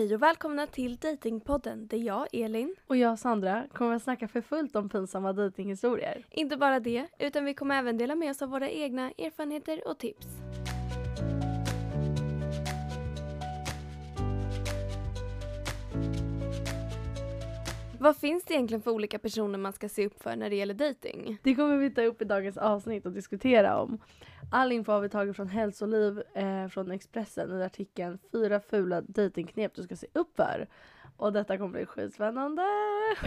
Hej 0.00 0.14
och 0.14 0.22
välkomna 0.22 0.66
till 0.66 0.96
Datingpodden 0.96 1.86
där 1.86 1.98
jag, 1.98 2.26
Elin, 2.32 2.76
Och 2.86 2.96
jag 2.96 3.18
Sandra 3.18 3.66
kommer 3.72 3.96
att 3.96 4.02
snacka 4.02 4.28
för 4.28 4.40
fullt 4.40 4.76
om 4.76 4.88
pinsamma 4.88 5.32
dejtinghistorier. 5.32 6.26
inte 6.30 6.56
bara 6.56 6.80
det, 6.80 7.06
utan 7.18 7.44
vi 7.44 7.54
kommer 7.54 7.78
även 7.78 7.98
dela 7.98 8.14
med 8.14 8.30
oss 8.30 8.42
av 8.42 8.48
våra 8.48 8.70
egna 8.70 9.10
erfarenheter 9.10 9.88
och 9.88 9.98
tips. 9.98 10.26
Vad 18.00 18.16
finns 18.16 18.44
det 18.44 18.54
egentligen 18.54 18.82
för 18.82 18.90
olika 18.90 19.18
personer 19.18 19.58
man 19.58 19.72
ska 19.72 19.88
se 19.88 20.06
upp 20.06 20.22
för 20.22 20.36
när 20.36 20.50
det 20.50 20.56
gäller 20.56 20.74
dating? 20.74 21.38
Det 21.42 21.54
kommer 21.54 21.76
vi 21.76 21.90
ta 21.90 22.02
upp 22.02 22.22
i 22.22 22.24
dagens 22.24 22.56
avsnitt 22.56 23.06
och 23.06 23.12
diskutera 23.12 23.80
om. 23.80 23.98
All 24.52 24.72
info 24.72 24.92
har 24.92 25.00
vi 25.00 25.08
tagit 25.08 25.36
från 25.36 25.48
Hälsoliv 25.48 26.22
eh, 26.34 26.68
från 26.68 26.90
Expressen 26.90 27.60
i 27.60 27.64
artikeln 27.64 28.18
Fyra 28.32 28.60
fula 28.60 29.00
dejtingknep 29.00 29.74
du 29.74 29.82
ska 29.82 29.96
se 29.96 30.06
upp 30.12 30.36
för. 30.36 30.68
Och 31.16 31.32
detta 31.32 31.58
kommer 31.58 31.72
bli 31.72 31.86
skitspännande. 31.86 32.62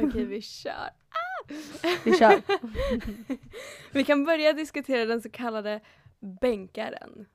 Okej, 0.02 0.26
vi 0.26 0.42
kör. 0.42 0.90
Vi 2.04 2.14
kör. 2.14 2.42
Vi 3.94 4.04
kan 4.04 4.26
börja 4.26 4.54
diskutera 4.54 5.06
den 5.06 5.22
så 5.22 5.30
kallade 5.30 5.82
bänkaren. 6.42 7.26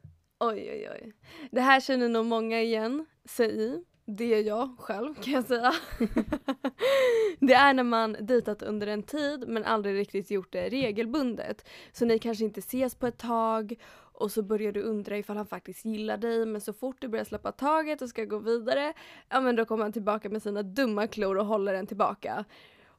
Oj, 0.41 0.70
oj, 0.73 0.88
oj. 0.93 1.12
Det 1.51 1.60
här 1.60 1.80
känner 1.80 2.09
nog 2.09 2.27
många 2.27 2.60
igen 2.60 3.07
sig 3.24 3.60
i. 3.60 3.84
Det 4.10 4.34
är 4.34 4.42
jag 4.42 4.76
själv 4.78 5.14
kan 5.14 5.32
jag 5.32 5.44
säga. 5.44 5.72
det 7.40 7.54
är 7.54 7.74
när 7.74 7.82
man 7.82 8.16
dejtat 8.20 8.62
under 8.62 8.86
en 8.86 9.02
tid 9.02 9.44
men 9.48 9.64
aldrig 9.64 9.96
riktigt 9.96 10.30
gjort 10.30 10.52
det 10.52 10.68
regelbundet. 10.68 11.68
Så 11.92 12.04
ni 12.04 12.18
kanske 12.18 12.44
inte 12.44 12.60
ses 12.60 12.94
på 12.94 13.06
ett 13.06 13.18
tag 13.18 13.74
och 13.92 14.32
så 14.32 14.42
börjar 14.42 14.72
du 14.72 14.82
undra 14.82 15.18
ifall 15.18 15.36
han 15.36 15.46
faktiskt 15.46 15.84
gillar 15.84 16.16
dig 16.16 16.46
men 16.46 16.60
så 16.60 16.72
fort 16.72 16.96
du 17.00 17.08
börjar 17.08 17.24
släppa 17.24 17.52
taget 17.52 18.02
och 18.02 18.08
ska 18.08 18.24
gå 18.24 18.38
vidare, 18.38 18.92
ja 19.28 19.40
men 19.40 19.56
då 19.56 19.64
kommer 19.64 19.84
han 19.84 19.92
tillbaka 19.92 20.28
med 20.28 20.42
sina 20.42 20.62
dumma 20.62 21.06
klor 21.06 21.38
och 21.38 21.46
håller 21.46 21.74
en 21.74 21.86
tillbaka. 21.86 22.45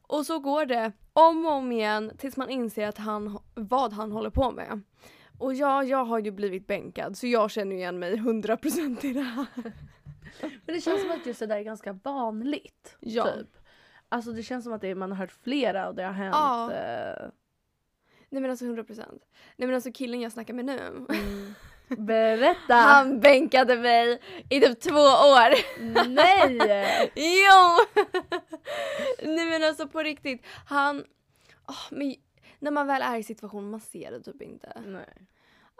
Och 0.02 0.26
så 0.26 0.38
går 0.38 0.66
det 0.66 0.92
om 1.12 1.46
och 1.46 1.52
om 1.52 1.72
igen 1.72 2.12
tills 2.18 2.36
man 2.36 2.50
inser 2.50 2.88
att 2.88 2.98
han, 2.98 3.38
vad 3.54 3.92
han 3.92 4.12
håller 4.12 4.30
på 4.30 4.50
med. 4.50 4.80
Och 5.38 5.54
ja, 5.54 5.84
jag 5.84 6.04
har 6.04 6.18
ju 6.18 6.30
blivit 6.30 6.66
bänkad 6.66 7.16
så 7.16 7.26
jag 7.26 7.50
känner 7.50 7.76
igen 7.76 7.98
mig 7.98 8.16
100% 8.16 9.06
i 9.06 9.12
det 9.12 9.20
här. 9.20 9.46
Men 10.40 10.74
det 10.74 10.80
känns 10.80 11.02
som 11.02 11.10
att 11.10 11.26
just 11.26 11.40
det 11.40 11.46
där 11.46 11.56
är 11.56 11.62
ganska 11.62 11.92
vanligt. 11.92 12.96
Ja. 13.00 13.24
Typ. 13.24 13.56
Alltså 14.08 14.32
det 14.32 14.42
känns 14.42 14.64
som 14.64 14.72
att 14.72 14.80
det, 14.80 14.94
man 14.94 15.10
har 15.10 15.18
hört 15.18 15.32
flera 15.42 15.88
och 15.88 15.94
det 15.94 16.02
har 16.02 16.12
hänt. 16.12 16.34
Ja. 16.34 16.72
Eh, 16.72 17.28
Nej 18.28 18.42
men 18.42 18.50
alltså 18.50 18.64
100%. 18.64 19.04
Nej 19.56 19.66
men 19.66 19.74
alltså 19.74 19.92
killen 19.92 20.20
jag 20.20 20.32
snackar 20.32 20.54
med 20.54 20.64
nu. 20.64 20.78
mm. 21.08 21.54
Berätta! 22.06 22.74
Han 22.74 23.20
bänkade 23.20 23.76
mig 23.76 24.20
i 24.48 24.60
typ 24.60 24.80
två 24.80 25.00
år. 25.00 25.78
Nej! 26.08 26.58
jo! 27.16 28.02
Nej 29.34 29.46
men 29.46 29.64
alltså 29.68 29.88
på 29.88 30.02
riktigt. 30.02 30.46
Han, 30.66 31.04
åh, 31.68 31.86
men 31.90 32.14
när 32.58 32.70
man 32.70 32.86
väl 32.86 33.02
är 33.02 33.16
i 33.18 33.22
situationen 33.22 33.70
man 33.70 33.80
ser 33.80 34.10
det 34.10 34.20
typ 34.22 34.42
inte. 34.42 34.82
Nej. 34.86 35.26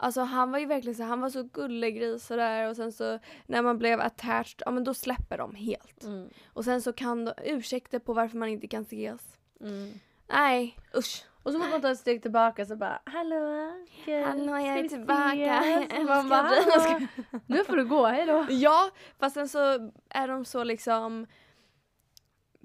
Alltså 0.03 0.21
han 0.21 0.51
var 0.51 0.59
ju 0.59 0.65
verkligen 0.65 0.95
så 0.95 1.03
han 1.03 1.21
var 1.21 1.29
så 1.29 1.43
gullegris 1.43 2.25
sådär 2.27 2.69
och 2.69 2.75
sen 2.75 2.91
så 2.91 3.19
när 3.45 3.61
man 3.61 3.77
blev 3.77 3.99
attached, 4.01 4.61
ja 4.65 4.71
men 4.71 4.83
då 4.83 4.93
släpper 4.93 5.37
de 5.37 5.55
helt. 5.55 6.03
Mm. 6.03 6.29
Och 6.53 6.65
sen 6.65 6.81
så 6.81 6.93
kan 6.93 7.25
de, 7.25 7.33
ursäkter 7.43 7.99
på 7.99 8.13
varför 8.13 8.37
man 8.37 8.49
inte 8.49 8.67
kan 8.67 8.81
ses. 8.81 9.21
Mm. 9.61 9.91
Nej, 10.27 10.77
usch. 10.95 11.25
Och 11.43 11.51
så 11.51 11.57
måste 11.57 11.71
man 11.71 11.81
ta 11.81 11.91
ett 11.91 11.97
steg 11.99 12.21
tillbaka 12.21 12.65
så 12.65 12.75
bara 12.75 13.01
hallå, 13.05 13.71
okej, 13.83 14.23
Hallå 14.23 14.51
jag 14.51 14.79
är 14.79 14.87
tillbaka, 14.87 15.59
ses?" 15.61 15.91
jag 15.97 16.05
Man 16.05 16.29
bara, 16.29 16.49
älskar 16.55 16.99
dig. 16.99 17.07
"Hallå, 17.31 17.43
nu 17.47 17.63
får 17.63 17.75
du 17.75 17.85
gå, 17.85 18.05
hejdå. 18.05 18.45
Ja, 18.49 18.89
fast 19.19 19.33
sen 19.33 19.49
så 19.49 19.91
är 20.09 20.27
de 20.27 20.45
så 20.45 20.63
liksom 20.63 21.27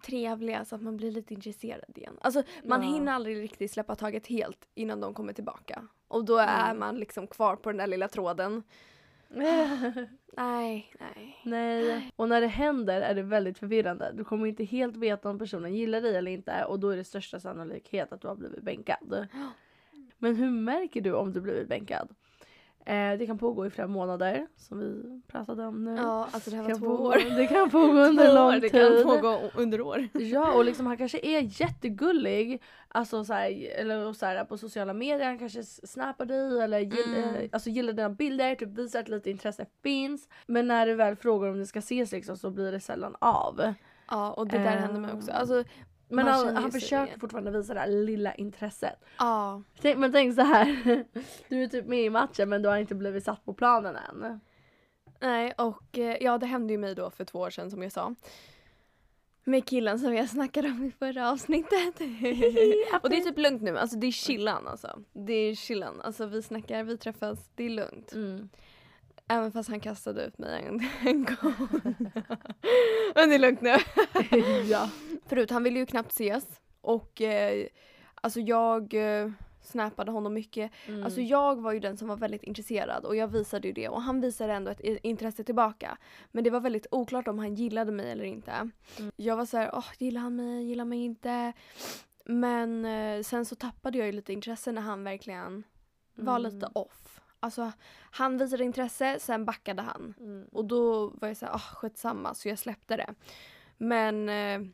trevliga 0.02 0.64
så 0.64 0.74
att 0.76 0.82
man 0.82 0.96
blir 0.96 1.10
lite 1.10 1.34
intresserad 1.34 1.98
igen. 1.98 2.18
Alltså 2.20 2.42
man 2.64 2.82
Ja. 2.82 2.88
hinner 2.88 3.12
aldrig 3.12 3.42
riktigt 3.42 3.70
släppa 3.72 3.94
taget 3.96 4.26
helt 4.26 4.68
innan 4.74 5.00
de 5.00 5.14
kommer 5.14 5.32
tillbaka. 5.32 5.82
Och 6.08 6.24
då 6.24 6.36
är 6.38 6.64
Mm. 6.64 6.78
man 6.80 6.96
liksom 6.96 7.26
kvar 7.26 7.56
på 7.56 7.70
den 7.70 7.76
där 7.78 7.86
lilla 7.86 8.08
tråden. 8.08 8.62
Nej, 9.28 10.92
nej. 10.98 11.36
Nej. 11.44 12.10
Och 12.16 12.28
när 12.28 12.40
det 12.40 12.46
händer 12.46 13.00
är 13.00 13.14
det 13.14 13.22
väldigt 13.22 13.58
förvirrande. 13.58 14.12
Du 14.14 14.24
kommer 14.24 14.46
inte 14.46 14.64
helt 14.64 14.96
veta 14.96 15.30
om 15.30 15.38
personen 15.38 15.74
gillar 15.74 16.00
dig 16.00 16.16
eller 16.16 16.30
inte 16.30 16.64
och 16.64 16.80
då 16.80 16.88
är 16.90 16.96
det 16.96 17.04
största 17.04 17.40
sannolikhet 17.40 18.12
att 18.12 18.20
du 18.20 18.28
har 18.28 18.34
blivit 18.36 18.62
bänkad. 18.62 19.26
Men 20.18 20.36
hur 20.36 20.50
märker 20.50 21.00
du 21.00 21.12
om 21.12 21.32
du 21.32 21.40
blivit 21.40 21.68
bänkad? 21.68 22.08
Eh, 22.88 23.18
det 23.18 23.26
kan 23.26 23.38
pågå 23.38 23.66
i 23.66 23.70
flera 23.70 23.88
månader 23.88 24.46
som 24.56 24.78
vi 24.78 25.20
pratade 25.26 25.66
om 25.66 25.84
nu. 25.84 25.94
Ja, 25.96 26.28
alltså 26.30 26.50
det 26.50 26.56
här 26.56 26.62
var 26.62 26.70
kan 26.70 26.78
två 26.78 26.86
pågå, 26.96 27.04
år. 27.08 27.36
Det 27.36 27.46
kan 27.46 27.70
pågå 27.70 28.00
under 28.00 28.34
lång 28.34 28.46
år, 28.48 28.52
tid. 28.52 28.62
Det 28.62 28.68
kan 28.70 29.02
pågå 29.02 29.40
under 29.54 29.80
år. 29.80 30.08
Ja 30.18 30.52
och 30.52 30.64
liksom 30.64 30.86
han 30.86 30.96
kanske 30.96 31.18
är 31.22 31.60
jättegullig 31.60 32.62
Alltså 32.88 33.24
så 33.24 33.32
här, 33.32 33.70
eller 33.76 34.12
så 34.12 34.26
här, 34.26 34.44
på 34.44 34.58
sociala 34.58 34.92
medier, 34.92 35.26
han 35.26 35.38
kanske 35.38 35.62
snappar 35.62 36.24
dig 36.24 36.60
eller 36.60 36.78
gill, 36.78 37.14
Mm. 37.14 37.34
eh, 37.34 37.48
alltså, 37.52 37.70
gillar 37.70 37.92
dina 37.92 38.10
bilder, 38.10 38.54
typ 38.54 38.68
visar 38.78 39.00
att 39.00 39.08
lite 39.08 39.30
intresse 39.30 39.66
finns. 39.82 40.28
Men 40.46 40.66
när 40.66 40.86
du 40.86 40.94
väl 40.94 41.16
frågar 41.16 41.48
om 41.48 41.58
ni 41.58 41.66
ska 41.66 41.78
ses 41.78 42.12
liksom, 42.12 42.36
så 42.36 42.50
blir 42.50 42.72
det 42.72 42.80
sällan 42.80 43.16
av. 43.18 43.74
Ja, 44.10 44.32
och 44.32 44.46
det 44.48 44.58
där 44.58 44.76
händer 44.76 45.00
mig 45.00 45.12
också. 45.12 45.32
Alltså, 45.32 45.64
Men 46.08 46.26
han, 46.26 46.56
han 46.56 46.72
försöker 46.72 47.06
igen. 47.06 47.20
fortfarande 47.20 47.50
visa 47.50 47.74
det 47.74 47.80
här 47.80 47.88
lilla 47.88 48.34
intresset. 48.34 49.04
Ja. 49.18 49.62
Tänk, 49.80 49.98
men 49.98 50.12
tänk 50.12 50.34
så 50.34 50.42
här. 50.42 50.66
du 51.48 51.62
är 51.62 51.68
typ 51.68 51.86
med 51.86 52.04
i 52.04 52.10
matchen 52.10 52.48
men 52.48 52.62
du 52.62 52.68
har 52.68 52.76
inte 52.76 52.94
blivit 52.94 53.24
satt 53.24 53.44
på 53.44 53.54
planen 53.54 53.96
än. 53.96 54.40
Nej, 55.20 55.52
och 55.58 55.98
eh, 55.98 56.16
ja 56.20 56.38
det 56.38 56.46
hände 56.46 56.72
ju 56.72 56.78
mig 56.78 56.94
då 56.94 57.10
för 57.10 57.24
två 57.24 57.38
år 57.38 57.50
sedan 57.50 57.70
som 57.70 57.82
jag 57.82 57.92
sa. 57.92 58.14
Med 59.44 59.66
killen 59.66 59.98
som 59.98 60.14
jag 60.14 60.28
snackade 60.28 60.68
om 60.68 60.84
i 60.84 60.90
förra 60.90 61.30
avsnittet. 61.30 62.00
och 63.02 63.10
det 63.10 63.16
är 63.16 63.24
typ 63.24 63.38
lugnt 63.38 63.62
nu, 63.62 63.78
alltså 63.78 63.96
det 63.96 64.06
är 64.06 64.12
chillan 64.12 64.68
alltså. 64.68 65.02
Det 65.12 65.32
är 65.32 65.54
chillan, 65.54 66.00
alltså 66.00 66.26
vi 66.26 66.42
snackar, 66.42 66.82
vi 66.82 66.98
träffas, 66.98 67.50
det 67.54 67.64
är 67.64 67.70
lugnt. 67.70 68.12
Mm. 68.12 68.48
Även 69.28 69.52
fast 69.52 69.68
han 69.68 69.80
kastade 69.80 70.24
ut 70.24 70.38
mig 70.38 70.64
en, 70.64 70.80
en 71.08 71.24
gång. 71.24 71.68
Men 73.14 73.28
det 73.28 73.34
är 73.34 73.38
lugnt 73.38 73.60
nu. 73.60 73.74
ja. 74.70 74.90
Förut, 75.26 75.50
han 75.50 75.62
ville 75.62 75.78
ju 75.78 75.86
knappt 75.86 76.12
ses. 76.12 76.60
Och 76.80 77.20
eh, 77.20 77.66
alltså 78.14 78.40
jag 78.40 78.94
eh, 78.94 79.30
snappade 79.60 80.10
honom 80.12 80.34
mycket. 80.34 80.70
Mm. 80.86 81.04
Alltså 81.04 81.20
jag 81.20 81.62
var 81.62 81.72
ju 81.72 81.80
den 81.80 81.96
som 81.96 82.08
var 82.08 82.16
väldigt 82.16 82.42
intresserad 82.42 83.04
och 83.04 83.16
jag 83.16 83.28
visade 83.28 83.68
ju 83.68 83.74
det 83.74 83.88
och 83.88 84.02
han 84.02 84.20
visade 84.20 84.52
ändå 84.52 84.70
ett 84.70 84.80
intresse 85.02 85.44
tillbaka. 85.44 85.98
Men 86.32 86.44
det 86.44 86.50
var 86.50 86.60
väldigt 86.60 86.86
oklart 86.90 87.28
om 87.28 87.38
han 87.38 87.54
gillade 87.54 87.92
mig 87.92 88.10
eller 88.10 88.24
inte. 88.24 88.50
Mm. 88.98 89.12
Jag 89.16 89.36
var 89.36 89.46
så 89.46 89.56
här, 89.56 89.70
åh 89.72 89.86
gillar 89.98 90.20
han 90.20 90.36
mig, 90.36 90.64
gillar 90.64 90.84
mig 90.84 90.98
inte? 91.04 91.52
Men 92.24 92.84
eh, 92.84 93.22
sen 93.22 93.44
så 93.44 93.54
tappade 93.54 93.98
jag 93.98 94.06
ju 94.06 94.12
lite 94.12 94.32
intresse 94.32 94.72
när 94.72 94.82
han 94.82 95.04
verkligen 95.04 95.64
var 96.14 96.38
Mm. 96.38 96.52
lite 96.54 96.68
off. 96.72 97.20
Alltså 97.40 97.72
han 98.10 98.38
visade 98.38 98.64
intresse, 98.64 99.16
sen 99.20 99.44
backade 99.44 99.82
han. 99.82 100.14
Mm. 100.20 100.48
Och 100.52 100.64
då 100.64 101.08
var 101.08 101.28
jag 101.28 101.36
såhär, 101.36 101.52
ah 101.54 101.58
skitsamma 101.58 102.34
så 102.34 102.48
jag 102.48 102.58
släppte 102.58 102.96
det. 102.96 103.14
Men 103.78 104.28
eh, 104.28 104.68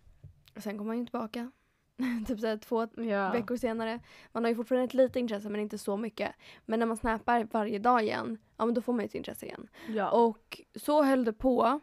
sen 0.57 0.79
kom 0.79 0.87
han 0.89 0.99
ju 0.99 1.05
tillbaka. 1.05 1.51
typ 2.27 2.41
såhär 2.41 2.57
två 2.57 2.87
Ja. 2.97 3.31
veckor 3.33 3.57
senare. 3.57 4.01
Man 4.33 4.45
har 4.45 4.49
ju 4.51 4.57
fortfarande 4.57 4.85
ett 4.85 4.95
litet 4.95 5.17
intresse 5.17 5.49
men 5.49 5.61
inte 5.61 5.79
så 5.79 5.97
mycket. 5.97 6.33
Men 6.67 6.79
när 6.79 6.87
man 6.87 6.97
snappar 6.97 7.49
varje 7.53 7.79
dag 7.79 8.03
igen, 8.03 8.39
ja 8.57 8.65
men 8.65 8.75
då 8.75 8.81
får 8.81 8.93
man 8.93 9.01
ju 9.03 9.07
ett 9.07 9.15
intresse 9.15 9.47
igen. 9.47 9.69
Ja. 9.89 10.11
Och 10.11 10.61
så 10.75 11.03
höll 11.03 11.25
det 11.25 11.33
på. 11.33 11.81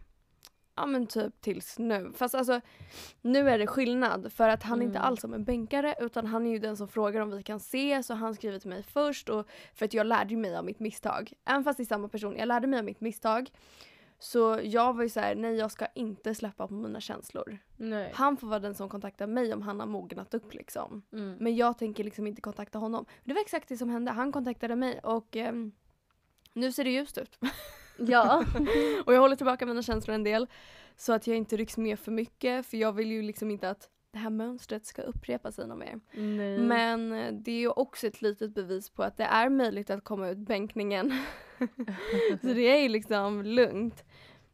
Ja 0.76 0.86
men 0.86 1.08
typ 1.08 1.42
tills 1.42 1.80
nu. 1.80 2.12
Fast 2.16 2.36
alltså 2.36 2.62
nu 3.22 3.50
är 3.50 3.60
det 3.60 3.68
skillnad 3.68 4.32
för 4.34 4.50
att 4.50 4.64
han 4.64 4.80
är 4.82 4.86
inte 4.86 4.98
Mm. 4.98 5.08
alls 5.08 5.22
som 5.22 5.34
en 5.34 5.44
bänkare 5.44 5.96
utan 6.00 6.26
han 6.26 6.46
är 6.48 6.52
ju 6.52 6.60
den 6.60 6.78
som 6.78 6.88
frågar 6.88 7.22
om 7.22 7.32
vi 7.32 7.44
kan 7.44 7.58
ses 7.58 8.10
och 8.10 8.18
han 8.18 8.36
skriver 8.36 8.60
till 8.60 8.70
mig 8.70 8.84
först 8.84 9.30
och 9.30 9.48
för 9.76 9.86
att 9.86 9.94
jag 9.94 10.08
lärde 10.08 10.36
mig 10.36 10.56
av 10.56 10.66
mitt 10.66 10.80
misstag. 10.80 11.34
Även 11.46 11.64
fast 11.64 11.78
det 11.78 11.84
är 11.84 11.86
samma 11.86 12.08
person, 12.08 12.36
jag 12.38 12.48
lärde 12.48 12.68
mig 12.68 12.80
av 12.80 12.86
mitt 12.86 13.02
misstag. 13.02 13.50
Så 14.20 14.60
jag 14.64 14.94
var 14.94 15.04
ju 15.04 15.10
så 15.10 15.20
här: 15.20 15.36
nej 15.36 15.56
jag 15.56 15.72
ska 15.72 15.86
inte 15.96 16.36
släppa 16.36 16.68
på 16.68 16.74
mina 16.74 17.02
känslor. 17.02 17.58
Nej. 17.78 18.12
Han 18.16 18.38
får 18.38 18.48
vara 18.48 18.60
den 18.60 18.76
som 18.76 18.90
kontaktar 18.90 19.28
mig 19.28 19.54
om 19.54 19.62
han 19.62 19.80
har 19.80 19.88
mognat 19.88 20.34
upp 20.34 20.54
liksom. 20.54 21.02
Mm. 21.12 21.36
Men 21.40 21.56
jag 21.56 21.78
tänker 21.78 22.04
liksom 22.04 22.28
inte 22.28 22.42
kontakta 22.42 22.80
honom. 22.80 23.06
Det 23.24 23.34
var 23.34 23.42
exakt 23.42 23.70
det 23.70 23.78
som 23.78 23.90
hände. 23.90 24.12
Han 24.12 24.32
kontaktade 24.32 24.76
mig 24.76 25.00
och 25.04 25.36
ehm, 25.36 25.72
nu 26.54 26.72
ser 26.72 26.84
det 26.84 26.90
ljust 26.90 27.18
ut. 27.18 27.40
Ja. 27.98 28.44
och 29.06 29.14
jag 29.14 29.20
håller 29.22 29.36
tillbaka 29.36 29.66
mina 29.66 29.82
känslor 29.82 30.16
en 30.16 30.24
del. 30.24 30.48
Så 30.96 31.14
att 31.14 31.28
jag 31.28 31.38
inte 31.38 31.58
rycks 31.58 31.78
med 31.78 32.00
för 32.00 32.12
mycket. 32.12 32.66
För 32.66 32.78
jag 32.78 32.92
vill 32.92 33.12
ju 33.12 33.22
liksom 33.22 33.52
inte 33.52 33.70
att 33.70 33.90
det 34.12 34.20
här 34.20 34.30
mönstret 34.30 34.86
ska 34.86 35.02
upprepa 35.02 35.52
sig 35.52 35.68
något 35.68 35.78
mer. 35.78 36.00
Nej. 36.12 36.60
Men 36.60 37.14
eh, 37.14 37.34
det 37.34 37.52
är 37.52 37.60
ju 37.60 37.70
också 37.70 38.08
ett 38.08 38.22
litet 38.22 38.54
bevis 38.54 38.90
på 38.90 39.04
att 39.04 39.18
det 39.18 39.24
är 39.24 39.50
möjligt 39.50 39.90
att 39.90 40.04
komma 40.04 40.30
ut 40.30 40.38
bänkningen. 40.38 41.14
så 42.42 42.48
det 42.48 42.62
är 42.62 42.82
ju 42.82 42.90
liksom 42.90 43.44
lugnt. 43.44 44.04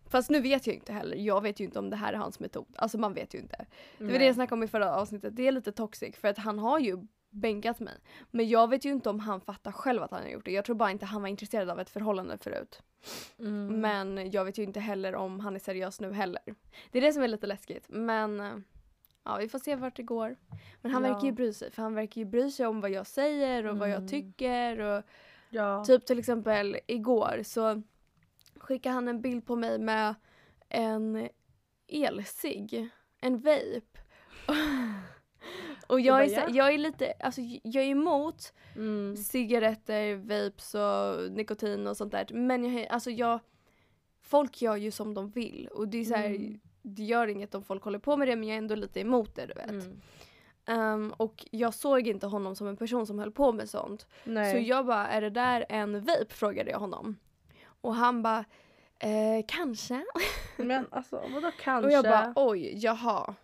Fast 0.10 0.30
nu 0.30 0.42
vet 0.42 0.68
jag 0.68 0.74
ju 0.74 0.80
inte 0.80 0.94
heller. 0.94 1.18
Jag 1.18 1.42
vet 1.42 1.60
ju 1.60 1.64
inte 1.64 1.80
om 1.80 1.90
det 1.90 1.96
här 1.96 2.14
är 2.14 2.18
hans 2.18 2.40
metod. 2.40 2.76
Alltså 2.76 2.98
man 2.98 3.14
vet 3.14 3.34
ju 3.34 3.40
inte. 3.40 3.66
Det 3.98 4.04
var 4.04 4.20
det 4.20 4.26
jag 4.26 4.36
snackade 4.36 4.60
om 4.60 4.64
i 4.64 4.68
förra 4.68 4.96
avsnittet. 4.96 5.36
Det 5.36 5.48
är 5.48 5.52
lite 5.52 5.72
toxic 5.72 6.16
för 6.18 6.28
att 6.28 6.38
han 6.38 6.60
har 6.60 6.80
ju 6.80 6.98
bänkat 7.30 7.80
mig. 7.80 7.94
Men 8.32 8.50
jag 8.50 8.70
vet 8.70 8.86
ju 8.86 8.92
inte 8.92 9.10
om 9.10 9.20
han 9.20 9.42
fattar 9.42 9.72
själv 9.72 10.04
att 10.04 10.12
han 10.12 10.22
har 10.22 10.30
gjort 10.30 10.46
det. 10.46 10.52
Jag 10.52 10.66
tror 10.66 10.76
bara 10.76 10.92
inte 10.92 11.06
han 11.06 11.22
var 11.22 11.30
intresserad 11.30 11.70
av 11.70 11.80
ett 11.80 11.90
förhållande 11.90 12.38
förut. 12.38 12.82
Mm. 13.40 13.82
Men 13.82 14.32
jag 14.32 14.46
vet 14.46 14.58
ju 14.58 14.64
inte 14.64 14.80
heller 14.80 15.16
om 15.16 15.40
han 15.40 15.56
är 15.56 15.60
seriös 15.60 16.02
nu 16.02 16.14
heller. 16.14 16.42
Det 16.92 16.98
är 16.98 17.02
det 17.02 17.14
som 17.14 17.24
är 17.24 17.28
lite 17.28 17.48
läskigt. 17.48 17.86
Men 17.90 18.40
eh, 18.40 18.54
ja, 19.26 19.38
vi 19.38 19.50
får 19.50 19.60
se 19.60 19.76
vart 19.76 19.96
det 19.96 20.04
går. 20.04 20.36
Men 20.82 20.92
han 20.92 21.04
Ja. 21.04 21.14
verkar 21.14 21.26
ju 21.26 21.32
bry 21.32 21.54
sig. 21.54 21.72
För 21.72 21.82
han 21.82 21.94
verkar 21.96 22.22
ju 22.22 22.26
bry 22.26 22.52
sig 22.52 22.66
om 22.66 22.82
vad 22.82 22.92
jag 22.92 23.08
säger 23.08 23.66
och 23.66 23.78
vad 23.78 23.90
jag 23.90 23.98
Mm. 23.98 24.08
tycker. 24.08 24.80
Och 24.80 25.04
ja. 25.50 25.86
Typ 25.86 26.06
till 26.06 26.20
exempel 26.20 26.78
igår 26.88 27.40
så 27.44 27.82
skickade 28.60 28.96
han 28.96 29.08
en 29.08 29.22
bild 29.22 29.46
på 29.46 29.56
mig 29.56 29.80
med 29.80 30.16
en 30.70 31.30
elsig, 31.88 32.90
en 33.22 33.38
vape. 33.40 33.82
Och 35.88 36.00
jag 36.00 36.24
är, 36.24 36.28
så, 36.28 36.34
ja. 36.36 36.50
jag 36.50 36.74
är 36.74 36.78
lite, 36.78 37.14
alltså 37.20 37.42
jag 37.64 37.84
är 37.84 37.88
emot 37.90 38.54
Mm. 38.76 39.18
cigaretter, 39.18 40.16
vapes 40.16 40.76
och 40.76 41.32
nikotin 41.32 41.88
och 41.88 41.98
sånt 41.98 42.12
där. 42.12 42.28
Men 42.34 42.74
jag, 42.76 42.88
alltså 42.88 43.12
jag, 43.12 43.40
folk 44.22 44.62
gör 44.62 44.76
ju 44.76 44.92
som 44.92 45.14
de 45.14 45.30
vill 45.30 45.68
och 45.72 45.88
det 45.88 45.98
är 45.98 46.04
så 46.06 46.14
här, 46.16 46.26
Mm. 46.30 46.60
Det 46.86 47.04
gör 47.04 47.28
inget 47.28 47.56
om 47.56 47.64
folk 47.64 47.84
håller 47.84 48.00
på 48.00 48.18
med 48.18 48.28
det 48.28 48.36
men 48.36 48.48
jag 48.48 48.54
är 48.54 48.58
ändå 48.58 48.76
lite 48.76 49.00
emot 49.00 49.36
det 49.36 49.46
du 49.46 49.54
vet. 49.54 49.70
Mm. 49.70 50.02
Ehm, 50.66 51.14
och 51.18 51.46
jag 51.52 51.74
såg 51.74 52.08
inte 52.08 52.28
honom 52.28 52.56
som 52.56 52.68
en 52.68 52.78
person 52.78 53.08
som 53.08 53.20
höll 53.20 53.32
på 53.32 53.52
med 53.52 53.70
sånt. 53.70 54.08
Nej. 54.24 54.52
Så 54.52 54.70
jag 54.70 54.86
bara, 54.86 55.08
är 55.08 55.22
det 55.22 55.30
där 55.30 55.66
en 55.70 56.00
vape? 56.00 56.26
frågade 56.34 56.72
jag 56.72 56.80
honom. 56.80 57.18
Och 57.82 57.96
han 57.96 58.22
bara, 58.22 58.46
eh, 59.00 59.46
kanske. 59.48 60.06
Men 60.58 60.88
alltså 60.92 61.24
vadå 61.34 61.52
kanske? 61.60 61.88
Och 61.88 61.92
jag 61.92 62.04
bara, 62.04 62.34
oj, 62.36 62.72
jaha. 62.76 63.36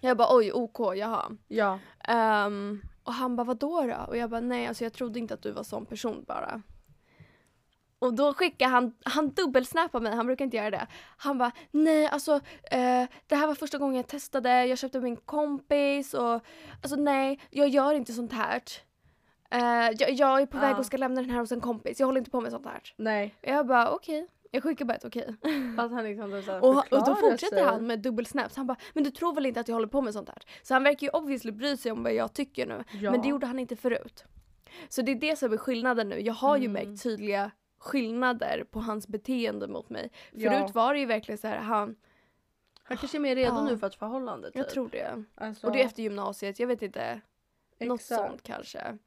Jag 0.00 0.16
bara, 0.16 0.36
oj, 0.36 0.52
ok, 0.52 0.96
jaha. 0.96 1.36
ja. 1.48 1.78
Ehm, 2.08 2.80
och 3.02 3.12
han 3.12 3.36
bara, 3.36 3.44
vadå 3.44 3.82
då? 3.82 4.04
Och 4.08 4.16
jag 4.16 4.30
bara, 4.30 4.40
nej, 4.40 4.66
alltså 4.66 4.84
jag 4.84 4.92
trodde 4.92 5.18
inte 5.18 5.34
att 5.34 5.42
du 5.42 5.50
var 5.50 5.62
sån 5.62 5.86
person 5.86 6.24
bara. 6.28 6.62
Och 7.98 8.14
då 8.14 8.34
skickade 8.34 8.70
han, 8.70 8.94
han 9.04 9.30
dubbelsnappade 9.30 10.02
mig, 10.02 10.12
han 10.16 10.26
brukar 10.26 10.44
inte 10.44 10.56
göra 10.56 10.70
det. 10.70 10.86
Han 11.16 11.38
bara, 11.38 11.52
nej 11.70 12.06
alltså 12.06 12.34
eh, 12.70 13.04
det 13.26 13.34
här 13.36 13.46
var 13.46 13.54
första 13.54 13.78
gången 13.78 13.96
jag 13.96 14.06
testade, 14.06 14.66
jag 14.66 14.78
köpte 14.78 15.00
min 15.00 15.16
kompis 15.16 16.14
och 16.14 16.40
alltså 16.82 16.96
nej, 16.96 17.40
jag 17.50 17.68
gör 17.68 17.94
inte 17.94 18.12
sånt 18.12 18.32
här. 18.32 18.62
Eh, 19.50 19.90
jag, 19.98 20.10
jag 20.12 20.40
är 20.42 20.46
på 20.46 20.58
väg 20.58 20.78
och 20.78 20.86
ska 20.86 20.96
lämna 20.96 21.20
den 21.20 21.30
här 21.30 21.40
hos 21.40 21.52
en 21.52 21.60
kompis, 21.60 22.00
jag 22.00 22.06
håller 22.06 22.18
inte 22.18 22.30
på 22.30 22.40
med 22.40 22.50
sånt 22.52 22.66
här. 22.66 22.80
Nej. 22.96 23.34
Jag 23.40 23.66
bara 23.66 23.90
okej, 23.90 24.26
jag 24.50 24.62
skickar 24.62 24.84
bara 24.84 24.94
ett 24.94 25.04
okej. 25.04 25.34
Han 25.76 26.04
liksom 26.04 26.32
här 26.32 26.64
Och, 26.64 26.92
och 26.92 27.04
då 27.06 27.14
fortsätter 27.14 27.56
sig. 27.56 27.64
han 27.64 27.86
med 27.86 27.98
dubbelsnaps. 27.98 28.56
Han 28.56 28.66
bara, 28.66 28.76
men 28.94 29.04
du 29.04 29.10
tror 29.10 29.34
väl 29.34 29.46
inte 29.46 29.60
att 29.60 29.68
jag 29.68 29.74
håller 29.74 29.88
på 29.88 30.00
med 30.00 30.12
sånt 30.12 30.28
här? 30.28 30.38
Så 30.62 30.74
han 30.74 30.82
verkar 30.82 31.06
ju 31.06 31.10
obviously 31.10 31.52
bry 31.52 31.76
sig 31.76 31.92
om 31.92 32.02
vad 32.02 32.14
jag 32.14 32.32
tycker 32.34 32.66
nu. 32.66 32.84
Ja. 33.02 33.10
Men 33.10 33.22
det 33.22 33.28
gjorde 33.28 33.46
han 33.46 33.58
inte 33.58 33.76
förut. 33.76 34.24
Så 34.88 35.02
det 35.02 35.12
är 35.12 35.16
det 35.16 35.36
som 35.36 35.52
är 35.52 35.56
skillnaden 35.56 36.08
nu. 36.08 36.20
Jag 36.20 36.34
har 36.34 36.56
ju 36.56 36.64
Mm. 36.66 36.72
märkt 36.88 37.02
tydliga 37.02 37.50
skillnader 37.78 38.64
på 38.70 38.80
hans 38.80 39.08
beteende 39.08 39.68
mot 39.68 39.90
mig. 39.90 40.10
Ja. 40.32 40.50
Förut 40.50 40.74
var 40.74 40.94
det 40.94 41.00
ju 41.00 41.06
verkligen 41.06 41.38
så 41.38 41.46
här, 41.48 41.58
han, 41.58 41.96
Han 42.82 42.96
kanske 42.96 43.18
är 43.18 43.20
mer 43.20 43.36
redo 43.36 43.54
Ja. 43.56 43.64
nu 43.64 43.78
för 43.78 43.86
ett 43.86 43.94
förhållande 43.94 44.46
typ. 44.48 44.56
jag 44.56 44.68
tror 44.70 44.88
det. 44.88 45.24
Alltså, 45.34 45.66
Och 45.66 45.72
det 45.72 45.80
är 45.82 45.86
efter 45.86 46.02
gymnasiet, 46.02 46.58
jag 46.60 46.66
vet 46.66 46.82
inte. 46.82 47.20
Något 47.80 48.00
exakt. 48.00 48.20
sånt 48.28 48.42
kanske. 48.42 48.98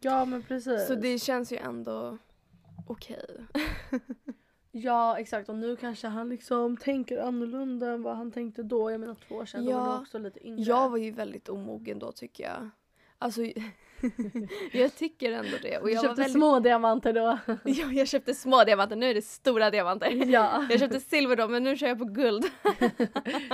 Ja 0.00 0.24
men 0.24 0.42
precis. 0.42 0.86
Så 0.86 0.94
det 0.94 1.18
känns 1.18 1.52
ju 1.52 1.56
ändå 1.56 2.18
okej. 2.86 3.26
Ja 4.72 5.18
exakt 5.18 5.48
och 5.48 5.54
nu 5.54 5.76
kanske 5.76 6.08
han 6.08 6.28
liksom 6.28 6.76
tänker 6.76 7.18
annorlunda 7.22 7.90
än 7.90 8.02
vad 8.02 8.16
han 8.16 8.32
tänkte 8.32 8.62
då. 8.62 8.90
Jag 8.90 9.00
menar 9.00 9.14
två 9.14 9.34
år 9.34 9.44
sedan, 9.44 9.64
då 9.64 9.72
var 9.72 9.86
Ja. 9.86 10.00
också 10.00 10.18
lite 10.18 10.46
yngre. 10.46 10.62
Jag 10.62 10.88
var 10.90 10.96
ju 10.98 11.10
väldigt 11.10 11.48
omogen 11.48 11.98
då 11.98 12.12
tycker 12.12 12.44
jag. 12.44 12.70
Alltså, 13.18 13.40
jag 14.72 14.94
tycker 14.96 15.32
ändå 15.32 15.56
det. 15.62 15.78
Och 15.78 15.86
du 15.86 15.92
jag 15.92 16.02
köpte 16.02 16.08
var 16.08 16.16
väldigt... 16.16 16.32
små 16.32 16.60
diamanter 16.60 17.12
då. 17.12 17.38
Ja, 17.64 17.92
jag 17.92 18.08
köpte 18.08 18.34
små 18.34 18.64
diamanter, 18.64 18.96
nu 18.96 19.10
är 19.10 19.14
det 19.14 19.22
stora 19.24 19.70
diamanter. 19.70 20.10
ja. 20.32 20.66
Jag 20.70 20.80
köpte 20.80 21.00
silver 21.00 21.36
då, 21.36 21.48
men 21.48 21.62
nu 21.64 21.76
kör 21.76 21.86
jag 21.88 21.98
på 21.98 22.04
guld. 22.04 22.44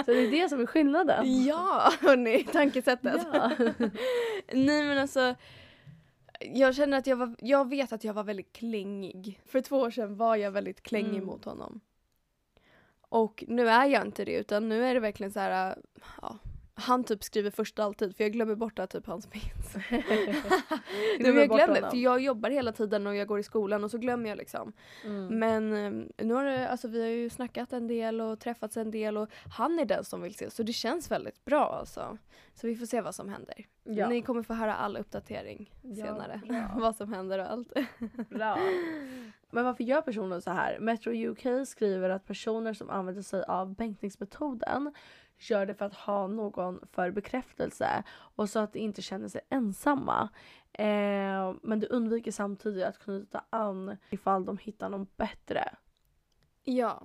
Så 0.05 0.11
det 0.13 0.19
är 0.27 0.31
det 0.31 0.49
som 0.49 0.61
är 0.61 0.67
skillnaden. 0.67 1.45
Ja, 1.45 1.93
hörni, 2.01 2.45
tankesättet. 2.53 3.23
Ja. 3.33 3.51
Nej 4.53 4.85
men 4.85 4.99
alltså, 4.99 5.35
jag 6.41 6.75
känner 6.75 6.99
att 6.99 7.07
jag 7.07 7.17
var, 7.17 7.35
jag 7.39 7.69
vet 7.71 7.93
att 7.93 8.05
jag 8.05 8.15
var 8.15 8.25
väldigt 8.25 8.53
klängig. 8.53 9.41
För 9.47 9.61
två 9.61 9.79
år 9.79 9.91
sedan 9.91 10.17
var 10.17 10.37
jag 10.37 10.51
väldigt 10.51 10.83
klängig 10.83 11.09
Mm. 11.15 11.25
mot 11.27 11.45
honom. 11.45 11.81
Och 13.09 13.45
nu 13.49 13.69
är 13.69 13.87
jag 13.87 14.07
inte 14.07 14.25
det, 14.25 14.33
utan 14.37 14.69
nu 14.69 14.85
är 14.85 14.95
det 14.95 15.01
verkligen 15.01 15.33
så 15.33 15.41
här, 15.41 15.77
ja, 16.23 16.39
han 16.79 17.05
typ 17.05 17.25
skriver 17.25 17.51
först 17.51 17.79
alltid 17.79 18.17
för 18.17 18.25
jag 18.25 18.33
glömmer 18.33 18.55
bort 18.55 18.79
att 18.79 18.91
typ 18.91 19.07
han 19.07 19.23
finns. 19.23 19.75
Nej, 19.91 21.35
jag 21.35 21.49
glömmer, 21.49 21.91
för 21.91 21.97
jag 21.97 22.21
jobbar 22.21 22.51
hela 22.51 22.73
tiden 22.73 23.07
och 23.07 23.17
jag 23.17 23.29
går 23.29 23.39
i 23.39 23.43
skolan 23.43 23.85
och 23.85 23.91
så 23.91 23.99
glömmer 23.99 24.29
jag 24.29 24.39
liksom. 24.39 24.73
Mm. 25.05 25.39
Men 25.39 25.73
eh, 25.73 26.25
nu 26.27 26.35
har 26.35 26.45
det, 26.45 26.69
alltså 26.69 26.89
vi 26.89 27.01
har 27.01 27.09
ju 27.09 27.31
snackat 27.31 27.73
en 27.73 27.87
del 27.87 28.21
och 28.21 28.41
träffats 28.41 28.77
en 28.77 28.91
del 28.91 29.17
och 29.17 29.29
han 29.57 29.79
är 29.79 29.85
den 29.85 30.05
som 30.05 30.23
vill 30.23 30.35
se 30.35 30.51
så 30.51 30.63
det 30.63 30.73
känns 30.73 31.11
väldigt 31.11 31.45
bra 31.45 31.77
alltså. 31.79 32.19
Så 32.55 32.67
vi 32.67 32.77
får 32.77 32.87
se 32.87 33.01
vad 33.01 33.15
som 33.15 33.29
händer. 33.29 33.67
Ja. 33.85 34.09
Ni 34.09 34.23
kommer 34.23 34.43
få 34.43 34.55
höra 34.55 34.75
all 34.75 34.97
uppdatering 34.97 35.75
Ja, 35.83 36.07
senare. 36.07 36.41
vad 36.77 36.97
som 36.97 37.13
händer 37.13 37.39
och 37.39 37.51
allt. 37.51 37.73
Bra. 38.29 38.59
Men 39.51 39.65
varför 39.65 39.85
gör 39.85 40.01
personen 40.01 40.43
så 40.43 40.51
här? 40.51 40.79
Metro 40.81 41.13
UK 41.13 41.69
skriver 41.69 42.11
att 42.11 42.27
personer 42.27 42.75
som 42.75 42.91
använder 42.91 43.23
sig 43.23 43.45
av 43.45 43.75
bänkningsmetoden 43.75 44.93
gör 45.39 45.67
det 45.67 45.75
för 45.75 45.85
att 45.85 45.95
ha 45.95 46.27
någon 46.27 46.81
för 46.93 47.11
bekräftelse 47.11 48.03
och 48.11 48.51
så 48.51 48.59
att 48.59 48.73
de 48.73 48.79
inte 48.79 49.03
känner 49.03 49.29
sig 49.29 49.41
ensamma. 49.49 50.29
Eh, 50.73 51.55
men 51.63 51.81
det 51.81 51.87
undviker 51.87 52.33
samtidigt 52.33 52.85
att 52.85 52.99
knyta 52.99 53.45
an 53.51 53.97
ifall 54.11 54.45
de 54.45 54.59
hittar 54.59 54.89
någon 54.89 55.07
bättre. 55.17 55.75
Ja. 56.65 57.03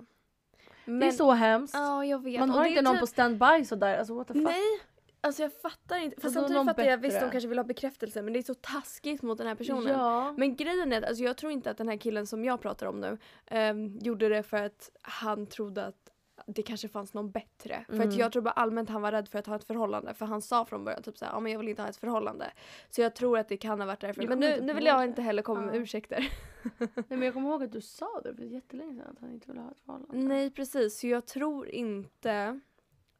Men, 0.84 1.00
det 1.00 1.06
är 1.06 1.10
så 1.10 1.30
hemskt. 1.30 1.74
Ja, 1.74 2.04
jag 2.04 2.22
vet. 2.22 2.40
Man 2.40 2.50
har 2.50 2.64
inte 2.64 2.82
någon 2.82 2.94
typ- 2.94 3.00
på 3.00 3.06
standby 3.06 3.64
sådär. 3.64 3.98
Alltså 3.98 4.14
what 4.14 4.26
the 4.26 4.34
fuck. 4.34 4.42
Nej, 4.42 4.80
alltså 5.20 5.42
jag 5.42 5.52
fattar 5.60 5.98
inte. 5.98 6.20
Fast 6.20 6.24
Alltså, 6.24 6.40
samtidigt 6.40 6.64
fattar 6.64 6.84
jag, 6.84 6.98
visst 6.98 7.20
de 7.20 7.30
kanske 7.30 7.48
vill 7.48 7.58
ha 7.58 7.64
bekräftelse 7.64 8.22
men 8.22 8.32
det 8.32 8.38
är 8.38 8.42
så 8.42 8.54
taskigt 8.54 9.22
mot 9.22 9.38
den 9.38 9.46
här 9.46 9.54
personen. 9.54 9.98
Ja. 9.98 10.34
Men 10.36 10.56
grejen 10.56 10.92
är 10.92 10.98
att 10.98 11.08
alltså 11.08 11.24
jag 11.24 11.36
tror 11.36 11.52
inte 11.52 11.70
att 11.70 11.76
den 11.76 11.88
här 11.88 11.96
killen 11.96 12.26
som 12.26 12.44
jag 12.44 12.60
pratar 12.60 12.86
om 12.86 13.00
nu 13.00 13.18
ehm, 13.46 13.98
gjorde 13.98 14.28
det 14.28 14.42
för 14.42 14.56
att 14.56 14.90
han 15.02 15.46
trodde 15.46 15.86
att 15.86 16.11
det 16.46 16.62
kanske 16.62 16.88
fanns 16.88 17.14
någon 17.14 17.30
bättre. 17.30 17.84
För 17.88 17.94
att 17.96 18.04
Mm. 18.04 18.16
jag 18.18 18.32
tror 18.32 18.42
bara 18.42 18.50
allmänt 18.50 18.88
han 18.90 19.02
var 19.02 19.12
rädd 19.12 19.28
för 19.28 19.38
att 19.38 19.46
ha 19.46 19.56
ett 19.56 19.64
förhållande. 19.64 20.14
För 20.14 20.26
han 20.26 20.42
sa 20.42 20.64
från 20.64 20.84
början 20.84 21.02
typ 21.02 21.18
såhär, 21.18 21.32
ja 21.32 21.40
men 21.40 21.52
jag 21.52 21.58
vill 21.58 21.68
inte 21.68 21.82
ha 21.82 21.88
ett 21.88 21.96
förhållande. 21.96 22.52
Så 22.90 23.00
jag 23.00 23.14
tror 23.14 23.38
att 23.38 23.48
det 23.48 23.56
kan 23.56 23.80
ha 23.80 23.86
varit 23.86 24.00
därför. 24.00 24.22
Jag 24.22 24.28
Men 24.28 24.40
nu, 24.40 24.60
nu 24.60 24.72
vill 24.74 24.86
jag 24.86 25.04
inte 25.04 25.22
heller 25.22 25.42
komma 25.42 25.60
med 25.60 25.74
Ja. 25.74 25.78
ursäkter. 25.78 26.28
Nej, 26.78 26.88
men 27.08 27.22
jag 27.22 27.34
kommer 27.34 27.48
ihåg 27.50 27.62
att 27.62 27.72
du 27.72 27.80
sa 27.80 28.20
det 28.24 28.34
för 28.34 28.42
jättelänge 28.44 28.94
sedan 28.94 29.06
att 29.12 29.18
han 29.20 29.30
inte 29.32 29.48
ville 29.48 29.60
ha 29.60 29.70
ett 29.70 29.80
förhållande. 29.80 30.16
Nej 30.16 30.50
precis, 30.50 30.98
så 31.00 31.06
jag 31.06 31.26
tror 31.26 31.68
inte 31.68 32.60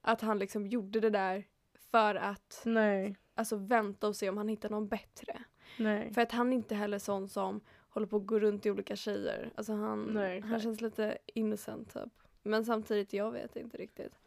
att 0.00 0.20
han 0.20 0.38
liksom 0.38 0.66
gjorde 0.66 1.00
det 1.00 1.10
där 1.10 1.44
för 1.90 2.14
att 2.14 2.62
Nej. 2.64 3.16
alltså, 3.34 3.56
vänta 3.56 4.08
och 4.08 4.16
se 4.16 4.28
om 4.30 4.36
han 4.36 4.48
hittar 4.48 4.70
någon 4.70 4.88
bättre. 4.88 5.42
Nej. 5.78 6.12
För 6.14 6.20
att 6.22 6.32
han 6.32 6.52
är 6.52 6.56
inte 6.56 6.74
heller 6.74 6.98
sån 6.98 7.28
som 7.28 7.60
håller 7.88 8.06
på 8.06 8.16
att 8.16 8.26
gå 8.26 8.38
runt 8.38 8.66
i 8.66 8.70
olika 8.70 8.96
tjejer. 8.96 9.52
Alltså 9.54 9.72
han, 9.72 10.02
Nej, 10.02 10.40
han 10.40 10.60
känns 10.60 10.80
lite 10.80 11.18
innocent 11.26 11.94
typ. 11.94 12.12
Men 12.42 12.64
samtidigt, 12.64 13.12
jag 13.12 13.30
vet 13.30 13.56
inte 13.56 13.76
riktigt. 13.76 14.18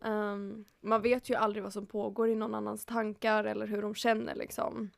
Ehm, 0.00 0.64
man 0.80 1.02
vet 1.02 1.30
ju 1.30 1.34
aldrig 1.34 1.62
vad 1.62 1.72
som 1.72 1.86
pågår 1.86 2.28
i 2.28 2.34
någon 2.34 2.54
annans 2.54 2.84
tankar 2.84 3.44
eller 3.44 3.66
hur 3.66 3.82
de 3.82 3.94
känner 3.94 4.34
liksom. 4.34 4.90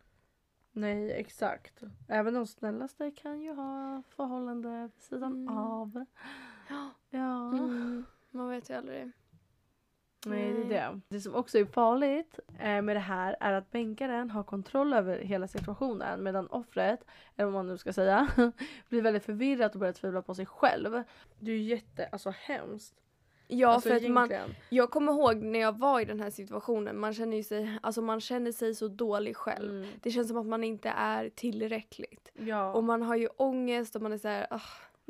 Nej, 0.73 1.12
exakt. 1.12 1.82
Även 2.09 2.35
de 2.35 2.47
snällaste 2.47 3.11
kan 3.11 3.40
ju 3.40 3.52
ha 3.54 4.02
förhållande 4.09 4.82
vid 4.94 5.02
sidan 5.02 5.32
Mm. 5.32 5.56
av. 5.56 6.04
Ja. 6.68 6.90
Ja. 7.11 7.49
Mm, 7.52 8.04
man 8.30 8.49
vet 8.49 8.70
ju 8.70 8.75
aldrig. 8.75 9.11
Nej, 10.27 10.53
det 10.53 10.62
är 10.77 10.91
det. 10.93 11.00
Det 11.09 11.21
som 11.21 11.35
också 11.35 11.59
är 11.59 11.65
farligt 11.65 12.39
eh, 12.59 12.83
med 12.83 12.97
det 12.97 13.00
här 13.00 13.37
är 13.41 13.53
att 13.53 13.71
bänkaren 13.71 14.31
har 14.31 14.43
kontroll 14.43 14.93
över 14.93 15.19
hela 15.19 15.49
situationen 15.49 16.23
medan 16.23 16.47
offret, 16.47 17.00
eller 17.37 17.45
vad 17.45 17.55
man 17.55 17.67
nu 17.67 17.79
ska 17.79 17.93
säga, 17.93 18.29
blir 18.89 19.03
väldigt 19.03 19.25
förvirrat 19.25 19.75
och 19.75 19.81
börjar 19.81 19.93
tvivla 19.93 20.23
på 20.23 20.35
sig 20.35 20.47
själv. 20.47 21.03
Det 21.39 21.50
är 21.50 21.57
ju 21.57 21.62
jätte, 21.62 22.07
alltså 22.07 22.31
hemskt. 22.31 22.95
Ja, 23.53 23.69
alltså, 23.69 23.89
för 23.89 23.97
att 23.97 24.11
man, 24.11 24.33
jag 24.69 24.91
kommer 24.91 25.12
ihåg 25.12 25.37
när 25.37 25.59
jag 25.59 25.79
var 25.79 26.00
i 26.00 26.05
den 26.05 26.21
här 26.21 26.31
situationen, 26.31 26.99
man 26.99 27.15
känner 27.15 27.37
ju 27.37 27.43
sig, 27.43 27.79
alltså 27.83 28.03
man 28.03 28.21
känner 28.21 28.53
sig 28.53 28.75
så 28.75 28.89
dålig 28.89 29.37
själv. 29.37 29.71
Mm. 29.71 29.89
Det 30.03 30.11
känns 30.11 30.29
som 30.29 30.37
att 30.37 30.47
man 30.47 30.65
inte 30.65 30.89
är 30.89 31.29
tillräckligt. 31.29 32.33
Ja. 32.35 32.73
Och 32.73 32.85
man 32.85 33.03
har 33.03 33.17
ju 33.17 33.29
ångest 33.37 33.97
och 33.97 34.03
man 34.03 34.12
är 34.12 34.19
så 34.19 34.29
här, 34.29 34.47
"Ah." 34.50 34.61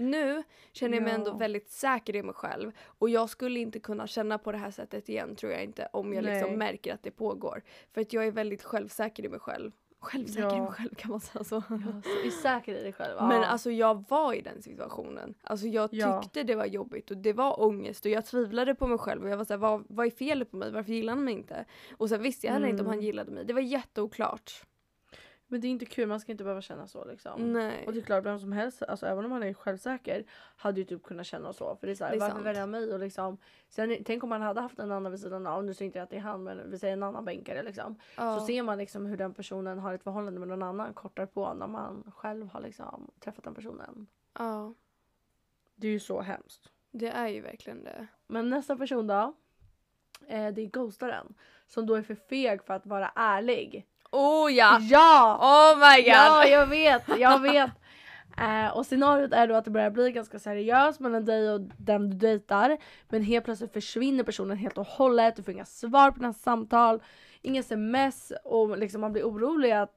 Nu 0.00 0.42
känner 0.72 0.94
jag 0.94 1.02
mig 1.02 1.12
Ja. 1.12 1.18
ändå 1.18 1.32
väldigt 1.34 1.70
säker 1.70 2.16
i 2.16 2.22
mig 2.22 2.34
själv. 2.34 2.72
Och 2.98 3.10
jag 3.10 3.30
skulle 3.30 3.60
inte 3.60 3.80
kunna 3.80 4.06
känna 4.06 4.38
på 4.38 4.52
det 4.52 4.58
här 4.58 4.70
sättet 4.70 5.08
igen 5.08 5.36
tror 5.36 5.52
jag 5.52 5.64
inte. 5.64 5.88
Om 5.92 6.12
jag 6.12 6.24
liksom 6.24 6.54
märker 6.54 6.94
att 6.94 7.02
det 7.02 7.10
pågår. 7.10 7.62
För 7.92 8.00
att 8.00 8.12
jag 8.12 8.26
är 8.26 8.30
väldigt 8.30 8.62
självsäker 8.62 9.24
i 9.24 9.28
mig 9.28 9.40
själv. 9.40 9.72
Självsäker 10.02 10.48
Ja. 10.48 10.56
i 10.56 10.60
mig 10.60 10.70
själv 10.70 10.94
kan 10.94 11.10
man 11.10 11.20
säga 11.20 11.44
så. 11.44 11.54
Ja, 11.68 11.78
så 12.02 12.10
är 12.26 12.30
säker 12.30 12.74
i 12.74 12.82
dig 12.82 12.92
själv. 12.92 13.16
Men 13.22 13.40
Ja. 13.40 13.44
alltså 13.46 13.70
jag 13.70 14.04
var 14.08 14.34
i 14.34 14.40
den 14.40 14.62
situationen. 14.62 15.34
Alltså 15.42 15.66
jag 15.66 15.88
Ja. 15.92 16.22
tyckte 16.22 16.42
det 16.42 16.54
var 16.54 16.66
jobbigt 16.66 17.10
och 17.10 17.16
det 17.16 17.32
var 17.32 17.60
ångest 17.62 18.04
och 18.04 18.10
jag 18.10 18.26
tvivlade 18.26 18.74
på 18.74 18.86
mig 18.86 18.98
själv 18.98 19.22
och 19.24 19.30
jag 19.30 19.36
var 19.36 19.44
såhär, 19.44 19.58
vad, 19.58 19.84
vad 19.88 20.06
är 20.06 20.10
felet 20.10 20.50
på 20.50 20.56
mig? 20.56 20.72
Varför 20.72 20.92
gillar 20.92 21.12
han 21.14 21.24
mig 21.24 21.34
inte? 21.34 21.64
Och 21.98 22.08
sen 22.08 22.22
visste 22.22 22.46
jag 22.46 22.54
heller 22.54 22.68
inte 22.68 22.82
om 22.82 22.86
Mm. 22.86 22.98
han 22.98 23.04
gillade 23.06 23.30
mig. 23.30 23.44
Det 23.44 23.52
var 23.52 23.60
jätteoklart. 23.60 24.62
Men 25.52 25.60
det 25.60 25.66
är 25.66 25.70
inte 25.70 25.86
kul, 25.86 26.08
man 26.08 26.20
ska 26.20 26.32
inte 26.32 26.44
behöva 26.44 26.60
känna 26.60 26.86
så 26.86 27.04
liksom. 27.04 27.52
Nej. 27.52 27.86
Och 27.86 27.92
det 27.92 27.98
är 27.98 28.02
klart, 28.02 28.24
vem 28.24 28.38
som 28.40 28.52
helst, 28.52 28.82
alltså 28.82 29.06
även 29.06 29.24
om 29.24 29.30
man 29.30 29.42
är 29.42 29.54
självsäker, 29.54 30.24
hade 30.56 30.80
ju 30.80 30.84
typ 30.86 31.02
kunnat 31.02 31.26
känna 31.26 31.52
så. 31.52 31.76
För 31.76 31.86
det 31.86 31.92
är 31.92 31.94
såhär, 31.94 32.18
varför 32.18 32.42
välja 32.42 32.66
mig? 32.66 32.92
Och 32.92 32.98
liksom, 32.98 33.38
sen, 33.68 33.96
tänk 34.04 34.22
om 34.22 34.28
man 34.28 34.42
hade 34.42 34.60
haft 34.60 34.78
en 34.78 34.92
annan 34.92 35.12
vid 35.12 35.20
sidan 35.20 35.46
av, 35.46 35.64
nu 35.64 35.74
säger 35.74 35.86
inte 35.86 35.98
jag 35.98 36.04
att 36.04 36.10
det 36.10 36.16
är 36.16 36.20
han, 36.20 36.42
men 36.42 36.70
vi 36.70 36.78
säger 36.78 36.92
en 36.92 37.02
annan 37.02 37.24
bänkare 37.24 37.62
liksom. 37.62 37.96
ja. 38.16 38.38
Så 38.38 38.46
ser 38.46 38.62
man 38.62 38.78
liksom 38.78 39.06
hur 39.06 39.16
den 39.16 39.34
personen 39.34 39.78
har 39.78 39.94
ett 39.94 40.02
förhållande 40.02 40.40
med 40.40 40.48
någon 40.48 40.62
annan 40.62 40.94
kortar 40.94 41.26
på 41.26 41.54
när 41.54 41.66
man 41.66 42.12
själv 42.16 42.48
har 42.48 42.60
liksom 42.60 43.10
träffat 43.20 43.44
den 43.44 43.54
personen. 43.54 44.06
ja, 44.38 44.74
Det 45.74 45.86
är 45.86 45.92
ju 45.92 46.00
så 46.00 46.20
hemskt. 46.20 46.70
det 46.90 47.08
är 47.08 47.28
ju 47.28 47.40
verkligen 47.40 47.84
det. 47.84 48.06
Men 48.26 48.50
nästa 48.50 48.76
person 48.76 49.06
då? 49.06 49.34
Eh, 50.26 50.52
det 50.54 50.62
är 50.62 50.66
ghostaren. 50.66 51.34
Som 51.66 51.86
då 51.86 51.94
är 51.94 52.02
för 52.02 52.14
feg 52.14 52.64
för 52.64 52.74
att 52.74 52.86
vara 52.86 53.12
ärlig. 53.14 53.86
Oh 54.12 54.52
ja! 54.52 54.78
Ja! 54.80 55.38
Oh 55.40 55.78
my 55.78 56.02
god! 56.02 56.12
Ja, 56.12 56.46
jag 56.46 56.66
vet, 56.66 57.02
jag 57.18 57.42
vet. 57.42 57.70
Eh, 58.40 58.76
och 58.76 58.86
scenariot 58.86 59.32
är 59.32 59.46
då 59.46 59.54
att 59.54 59.64
det 59.64 59.70
börjar 59.70 59.90
bli 59.90 60.12
ganska 60.12 60.38
seriöst 60.38 61.00
mellan 61.00 61.24
dig 61.24 61.50
och 61.50 61.60
den 61.60 62.10
du 62.10 62.16
dejtar. 62.16 62.78
Men 63.08 63.22
helt 63.22 63.44
plötsligt 63.44 63.72
försvinner 63.72 64.24
personen 64.24 64.56
helt 64.56 64.78
och 64.78 64.86
hållet. 64.86 65.36
Du 65.36 65.42
får 65.42 65.54
inga 65.54 65.64
svar 65.64 66.10
på 66.10 66.18
dina 66.18 66.32
samtal. 66.32 67.00
Inga 67.42 67.60
sms 67.60 68.32
och 68.44 68.78
liksom 68.78 69.00
man 69.00 69.12
blir 69.12 69.22
orolig 69.24 69.70
att 69.72 69.94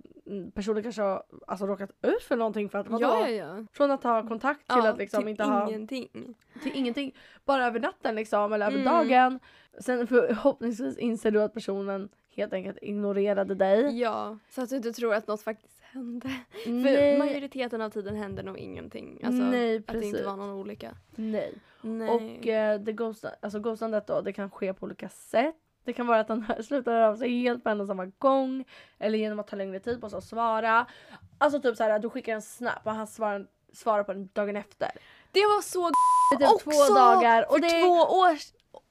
personen 0.53 0.83
kanske 0.83 1.01
har 1.01 1.23
alltså, 1.47 1.65
råkat 1.67 1.89
ut 2.01 2.23
för 2.23 2.35
någonting 2.35 2.69
för 2.69 2.77
att 2.79 2.88
vadå? 2.88 3.01
ja, 3.07 3.29
ja, 3.29 3.55
ja. 3.57 3.65
Från 3.73 3.91
att 3.91 4.03
ha 4.03 4.27
kontakt 4.27 4.67
till 4.67 4.81
att 4.85 4.97
liksom 4.97 5.19
typ 5.21 5.29
inte 5.29 5.43
ha 5.43 5.67
ingenting. 5.69 6.35
till 6.63 6.71
ingenting. 6.75 7.15
Bara 7.45 7.65
över 7.67 7.79
natten 7.79 8.15
liksom 8.15 8.53
eller 8.53 8.65
över 8.67 8.79
Mm. 8.79 8.93
dagen. 8.93 9.39
Sen 9.79 10.07
förhoppningsvis 10.07 10.97
inser 10.97 11.31
du 11.31 11.41
att 11.41 11.53
personen 11.53 12.09
helt 12.35 12.53
enkelt 12.53 12.77
ignorerade 12.81 13.55
dig. 13.55 14.00
Ja, 14.00 14.38
så 14.50 14.62
att 14.62 14.69
du 14.69 14.75
inte 14.75 14.93
tror 14.93 15.13
att 15.13 15.27
något 15.27 15.41
faktiskt 15.41 15.81
hände. 15.81 16.29
För 16.63 16.71
Nej, 16.71 17.17
majoriteten 17.19 17.81
av 17.81 17.89
tiden 17.89 18.15
händer 18.15 18.43
nog 18.43 18.57
ingenting. 18.57 19.21
Alltså 19.23 19.43
Nej, 19.43 19.75
att 19.77 19.88
det 19.88 19.93
inte 19.93 20.09
precis. 20.12 20.25
var 20.25 20.35
någon 20.38 20.50
olycka. 20.50 20.95
nej. 21.15 21.53
Nej. 21.81 22.09
Och 22.09 22.47
eh, 22.47 22.79
det 22.79 22.93
ghosta, 22.93 23.29
alltså 23.41 23.59
ghostandet 23.59 24.07
då, 24.07 24.21
det 24.21 24.33
kan 24.33 24.51
ske 24.51 24.73
på 24.73 24.85
olika 24.85 25.09
sätt. 25.09 25.55
Det 25.83 25.93
kan 25.93 26.07
vara 26.07 26.19
att 26.19 26.29
han 26.29 26.45
slutar 26.63 26.91
höra 26.91 27.09
av 27.09 27.15
sig 27.15 27.41
helt 27.41 27.63
på 27.63 27.69
en 27.69 27.81
och 27.81 27.87
samma 27.87 28.05
gång. 28.05 28.65
Eller 28.99 29.17
genom 29.17 29.39
att 29.39 29.47
ta 29.47 29.55
längre 29.55 29.79
tid 29.79 30.01
på 30.01 30.09
sig 30.09 30.17
att 30.17 30.23
svara. 30.23 30.85
Alltså 31.37 31.61
typ 31.61 31.77
såhär, 31.77 31.99
du 31.99 32.09
skickar 32.09 32.33
en 32.33 32.41
snap 32.41 32.79
och 32.83 32.91
han 32.91 33.07
svarar, 33.07 33.47
svarar 33.73 34.03
på 34.03 34.13
den 34.13 34.29
dagen 34.33 34.55
efter. 34.55 34.91
det 35.31 35.39
var 35.39 35.61
så 35.61 35.89
Det 36.39 36.45
är 36.45 36.49
typ 36.49 36.67
också 36.67 36.71
två 36.87 36.95
dagar. 36.95 37.45
Och 37.49 37.53
för 37.53 37.61
det 37.61 37.81
två 37.81 38.17
år 38.17 38.37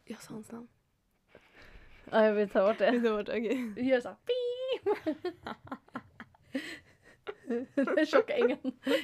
Jag 0.05 0.23
sa 0.23 0.35
hans 0.35 0.53
namn. 0.53 0.69
Ja, 2.11 2.25
jag 2.25 2.33
vill 2.33 2.49
ta 2.49 2.67
bort 2.67 2.79
det. 2.79 2.91
Det 2.91 2.99
var 3.11 3.23
det, 3.23 3.33
okej. 3.33 3.73
Du 3.77 3.83
gör 3.83 4.01
såhär 4.01 4.17
pip. 4.27 5.17
Den 7.75 8.07
tjocka 8.07 8.37
ängen 8.37 8.59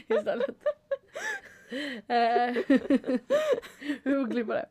istället. 0.08 0.56
Vi 4.02 4.14
får 4.14 4.30
klippa 4.30 4.54
det. 4.54 4.68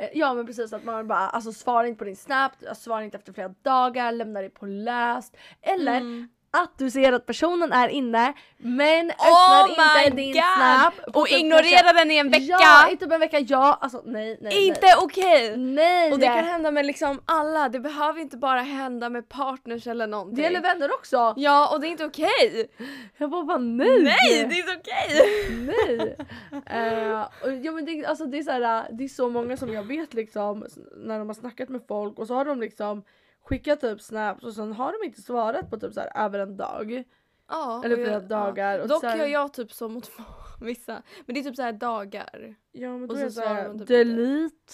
Eh, 0.00 0.08
ja 0.14 0.34
men 0.34 0.46
precis 0.46 0.72
att 0.72 0.84
man 0.84 1.06
bara 1.08 1.18
alltså 1.18 1.52
svarar 1.52 1.84
inte 1.84 1.98
på 1.98 2.04
din 2.04 2.16
snap, 2.16 2.52
svarar 2.76 3.02
inte 3.02 3.18
efter 3.18 3.32
flera 3.32 3.54
dagar, 3.62 4.12
lämnar 4.12 4.42
det 4.42 4.50
på 4.50 4.66
läst. 4.66 5.36
Eller 5.62 5.96
Mm 5.96 6.28
att 6.52 6.78
du 6.78 6.90
ser 6.90 7.12
att 7.12 7.26
personen 7.26 7.72
är 7.72 7.88
inne 7.88 8.32
men 8.56 9.10
Oh 9.10 9.64
öppnar 9.64 10.04
inte 10.04 10.16
my 10.16 10.22
din 10.22 10.32
God! 10.32 10.42
snap. 10.56 11.16
Och 11.16 11.26
typ 11.26 11.38
ignorera 11.38 11.92
den 11.92 12.10
i 12.10 12.16
en 12.16 12.30
vecka! 12.30 12.44
Ja, 12.60 12.90
i 12.90 12.96
typ 12.96 13.12
en 13.12 13.20
vecka. 13.20 13.38
Ja, 13.38 13.78
alltså 13.80 14.02
nej 14.04 14.38
nej 14.40 14.66
inte 14.66 14.86
okej! 15.02 15.56
Nej! 15.56 16.12
Och 16.12 16.18
det 16.18 16.26
kan 16.26 16.44
hända 16.44 16.70
med 16.70 16.86
liksom 16.86 17.20
alla, 17.24 17.68
det 17.68 17.80
behöver 17.80 18.20
inte 18.20 18.36
bara 18.36 18.60
hända 18.60 19.08
med 19.10 19.28
partners 19.28 19.86
eller 19.86 20.06
någonting. 20.06 20.36
det 20.36 20.42
gäller 20.42 20.60
vänner 20.60 20.94
också. 20.94 21.34
Ja 21.36 21.74
och 21.74 21.80
det 21.80 21.86
är 21.86 21.90
inte 21.90 22.04
okej! 22.04 22.70
Jag 23.16 23.30
bara, 23.30 23.44
bara 23.44 23.58
nej! 23.58 24.02
Nej 24.02 24.46
det 24.48 24.54
är 24.54 24.58
inte 24.58 24.76
okej! 24.80 25.50
Nej! 25.66 26.16
Eh, 26.66 27.20
och, 27.20 27.52
ja, 27.62 27.72
men 27.72 27.84
det, 27.84 28.06
alltså, 28.06 28.24
det, 28.26 28.38
är 28.38 28.42
så 28.42 28.50
här, 28.50 28.86
det 28.92 29.04
är 29.04 29.08
så 29.08 29.28
många 29.28 29.56
som 29.56 29.72
jag 29.72 29.82
vet 29.82 30.14
liksom 30.14 30.66
när 30.96 31.18
de 31.18 31.28
har 31.28 31.34
snackat 31.34 31.68
med 31.68 31.80
folk 31.88 32.18
och 32.18 32.26
så 32.26 32.34
har 32.34 32.44
de 32.44 32.60
liksom 32.60 33.02
skickat 33.50 33.80
typ 33.80 34.00
snaps 34.00 34.44
och 34.44 34.52
sen 34.54 34.72
har 34.72 34.92
de 35.00 35.06
inte 35.06 35.22
svarat 35.22 35.70
på 35.70 35.78
typ 35.80 35.94
så 35.94 36.00
här 36.00 36.24
över 36.24 36.38
en 36.38 36.56
dag. 36.56 37.04
Ja, 37.48 37.82
Eller 37.84 37.96
och 37.96 38.02
flera 38.04 38.12
jag- 38.12 38.28
dagar. 38.28 38.76
Ja. 38.76 38.82
Och 38.82 38.88
Dock 38.88 39.02
här- 39.02 39.16
gör 39.16 39.26
jag 39.26 39.52
typ 39.52 39.72
så 39.72 39.88
mot 39.88 40.10
vissa. 40.60 41.02
Men 41.26 41.34
det 41.34 41.40
är 41.40 41.44
typ 41.44 41.56
så 41.56 41.62
här 41.62 41.72
dagar. 41.72 42.54
Ja 42.72 42.88
men 42.92 43.02
och 43.02 43.08
då 43.08 43.14
så 43.14 43.20
är 43.20 43.24
det 43.24 43.30
så 43.30 43.40
här, 43.40 43.68
man 43.68 43.78
typ 43.78 43.88
delete. 43.88 44.72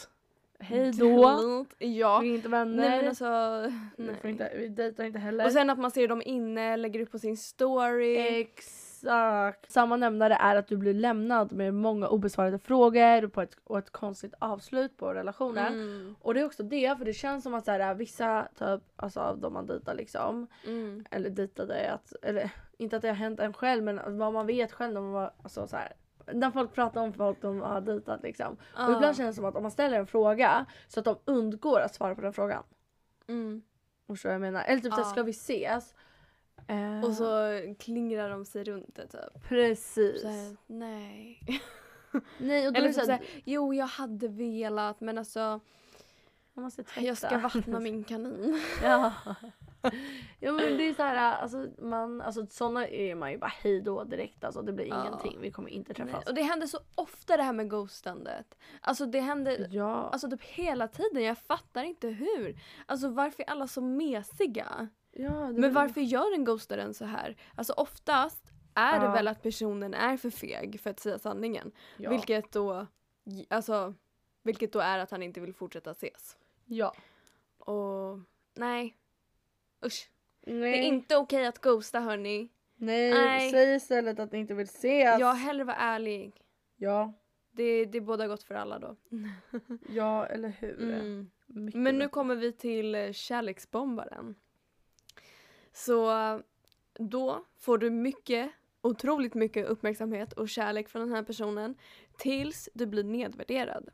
Hej 0.59 0.93
då. 0.93 1.65
Ja. 1.79 2.19
Vi 2.19 2.31
är 2.31 2.35
inte 2.35 2.49
vänner. 2.49 2.89
Nej 2.89 2.99
men 2.99 3.09
alltså. 3.09 3.25
vi, 3.97 4.07
får 4.07 4.15
Nej. 4.23 4.33
inte, 4.33 4.53
vi 4.59 4.69
dejtar 4.69 5.05
inte 5.05 5.19
heller. 5.19 5.47
Och 5.47 5.53
sen 5.53 5.71
att 5.71 5.79
man 5.79 5.91
ser 5.91 6.09
dem 6.09 6.23
inne, 6.25 6.77
lägger 6.77 7.01
upp 7.01 7.11
på 7.11 7.19
sin 7.19 7.37
story. 7.37 8.17
Exakt. 9.05 9.71
Samma 9.73 9.97
nämnare 9.97 10.35
är 10.35 10.57
att 10.57 10.69
du 10.69 10.77
blir 10.77 10.95
lämnad 10.95 11.53
med 11.53 11.75
många 11.75 12.09
obesvarade 12.09 12.59
frågor 12.59 13.29
på 13.29 13.43
ett, 13.43 13.57
och 13.65 13.79
ett 13.79 13.91
konstigt 13.91 14.35
avslut 14.39 14.97
på 14.97 15.15
relationen. 15.15 15.73
Mm. 15.73 16.17
Och 16.21 16.35
det 16.35 16.41
är 16.41 16.45
också 16.45 16.63
det, 16.63 16.99
för 16.99 17.05
det 17.05 17.13
känns 17.13 17.43
som 17.43 17.55
att 17.55 17.65
så 17.65 17.71
här, 17.71 17.95
vissa 17.95 18.49
typ, 18.59 18.81
alltså 18.97 19.21
av 19.21 19.39
de 19.39 19.53
man 19.53 19.67
dejtar 19.67 19.95
liksom, 19.95 20.47
Mm. 20.67 21.05
eller 21.11 21.31
dejtade, 21.31 21.93
att, 21.93 22.13
eller 22.23 22.51
inte 22.79 22.97
att 22.97 23.03
det 23.03 23.09
har 23.09 23.15
hänt 23.15 23.41
en 23.41 23.53
själv 23.53 23.85
men 23.85 24.19
vad 24.19 24.33
man 24.33 24.47
vet 24.47 24.73
själv 24.73 24.95
när 24.95 25.01
man 25.01 25.13
var, 25.13 25.33
alltså 25.43 25.67
så 25.67 25.77
här, 25.77 25.93
när 26.33 26.51
folk 26.51 26.73
pratar 26.75 27.01
om 27.01 27.13
folk 27.13 27.41
de 27.43 27.61
har 27.61 27.81
dejtat 27.81 28.23
liksom. 28.23 28.53
Och 28.53 28.59
Ja. 28.77 28.97
ibland 28.97 29.17
känns 29.17 29.37
det 29.37 29.41
som 29.41 29.45
att 29.45 29.57
om 29.57 29.63
man 29.63 29.71
ställer 29.73 29.99
en 29.99 30.07
fråga 30.07 30.67
så 30.89 31.01
att 31.01 31.05
de 31.05 31.17
undgår 31.25 31.81
att 31.81 31.95
svara 31.95 32.15
på 32.15 32.21
den 32.21 32.33
frågan. 32.33 32.63
Mm. 33.29 33.63
Förstår 34.07 34.33
jag 34.33 34.41
menar? 34.41 34.63
Eller 34.65 34.81
typ 34.81 34.91
Ja. 34.91 34.97
såhär, 34.97 35.11
ska 35.11 35.23
vi 35.23 35.31
ses? 35.31 35.95
Eh, 36.69 37.05
Och 37.05 37.13
så 37.15 37.61
klingrar 37.79 38.31
de 38.31 38.45
sig 38.45 38.65
runt 38.65 38.95
det 38.95 39.07
typ. 39.07 39.49
Precis. 39.49 40.23
Så 40.23 40.29
här, 40.29 40.57
nej. 40.67 41.41
Nej 42.39 42.67
och 42.67 42.73
då 42.73 42.79
Eller 42.79 42.93
typ 42.93 43.05
så 43.05 43.11
här, 43.11 43.25
jo 43.45 43.75
jag 43.75 43.87
hade 43.87 44.29
velat 44.29 45.01
men 45.01 45.19
alltså 45.19 45.61
man 46.55 46.63
måste 46.65 46.85
jag 47.01 47.17
ska 47.17 47.39
vattna 47.39 47.81
min 47.81 48.05
kanin. 48.09 48.61
Ja. 48.83 49.13
ja 50.41 50.53
men 50.53 50.77
det 50.79 50.89
är 50.89 50.95
så 50.95 51.03
här, 51.03 51.35
alltså, 51.43 51.67
man, 51.79 52.21
alltså 52.21 52.47
sådana 52.51 52.87
är 52.89 53.15
man 53.15 53.33
ju 53.33 53.39
bara 53.39 53.53
hej 53.63 53.81
då 53.81 54.05
direkt 54.05 54.45
alltså 54.45 54.63
det 54.63 54.73
blir 54.73 54.87
Ja. 54.87 55.07
ingenting, 55.07 55.41
vi 55.41 55.51
kommer 55.51 55.71
inte 55.71 55.93
Nej, 55.99 56.07
träffas. 56.07 56.27
Och 56.29 56.35
det 56.35 56.43
händer 56.43 56.67
så 56.67 56.79
ofta 56.95 57.37
det 57.37 57.43
här 57.43 57.53
med 57.53 57.71
ghostandet. 57.71 58.59
Alltså 58.81 59.07
det 59.07 59.21
händer 59.21 59.67
Ja. 59.71 60.09
alltså 60.13 60.31
typ 60.31 60.43
hela 60.43 60.89
tiden, 60.89 61.23
jag 61.25 61.39
fattar 61.39 61.83
inte 61.83 62.09
hur. 62.09 62.61
Alltså 62.87 63.09
varför 63.09 63.43
är 63.43 63.51
alla 63.51 63.67
så 63.67 63.81
mesiga? 63.81 64.89
Ja 65.19 65.53
Men 65.53 65.73
varför 65.73 66.01
gör 66.01 66.35
en 66.35 66.45
ghostaren 66.45 66.95
så 66.95 67.05
här? 67.05 67.37
Alltså 67.55 67.73
oftast 67.73 68.53
är 68.75 68.99
det 69.01 69.07
Ja. 69.07 69.13
väl 69.13 69.29
att 69.29 69.43
personen 69.43 69.95
är 69.95 70.17
för 70.17 70.31
feg 70.31 70.81
för 70.81 70.91
att 70.91 71.01
säga 71.01 71.19
sanningen. 71.19 71.73
Ja. 71.97 72.11
Vilket 72.11 72.53
då, 72.53 72.87
alltså, 73.49 73.95
vilket 74.43 74.73
då 74.73 74.79
är 74.79 74.99
att 74.99 75.11
han 75.11 75.23
inte 75.23 75.41
vill 75.41 75.55
fortsätta 75.55 75.91
ses. 75.91 76.37
Ja. 76.65 76.95
Och 77.59 78.19
nej. 78.55 78.97
Usch. 79.87 80.11
Nej. 80.47 80.73
Det 80.73 80.79
är 80.79 80.83
inte 80.83 81.17
okej 81.17 81.47
att 81.47 81.59
ghosta 81.61 82.01
hörni. 82.01 82.49
Nej, 82.77 83.13
Nej. 83.13 83.51
säg 83.51 83.75
istället 83.75 84.19
att 84.19 84.33
ni 84.33 84.39
inte 84.39 84.55
vill 84.55 84.65
ses. 84.67 85.21
Jag 85.21 85.35
hellre 85.35 85.65
vara 85.65 85.77
ärlig. 85.77 86.43
Ja, 86.77 87.13
Det, 87.51 87.85
det 87.85 87.99
är 87.99 88.03
båda 88.03 88.27
gott 88.29 88.43
för 88.43 88.55
alla 88.55 88.79
då. 88.79 88.97
ja 89.89 90.27
eller 90.27 90.49
hur. 90.49 90.83
Mm. 90.83 91.31
Men 91.75 91.99
nu 91.99 92.09
kommer 92.09 92.35
vi 92.35 92.53
till 92.53 93.15
kärleksbombaren. 93.15 94.35
Så 95.77 96.11
då 96.99 97.45
får 97.59 97.79
du 97.79 97.91
mycket, 97.91 98.51
otroligt 98.83 99.35
mycket 99.35 99.67
uppmärksamhet 99.67 100.33
och 100.33 100.49
kärlek 100.49 100.89
från 100.89 101.03
den 101.03 101.13
här 101.13 101.23
personen 101.23 101.75
tills 102.19 102.69
du 102.75 102.87
blir 102.87 103.05
nedvärderad. 103.05 103.89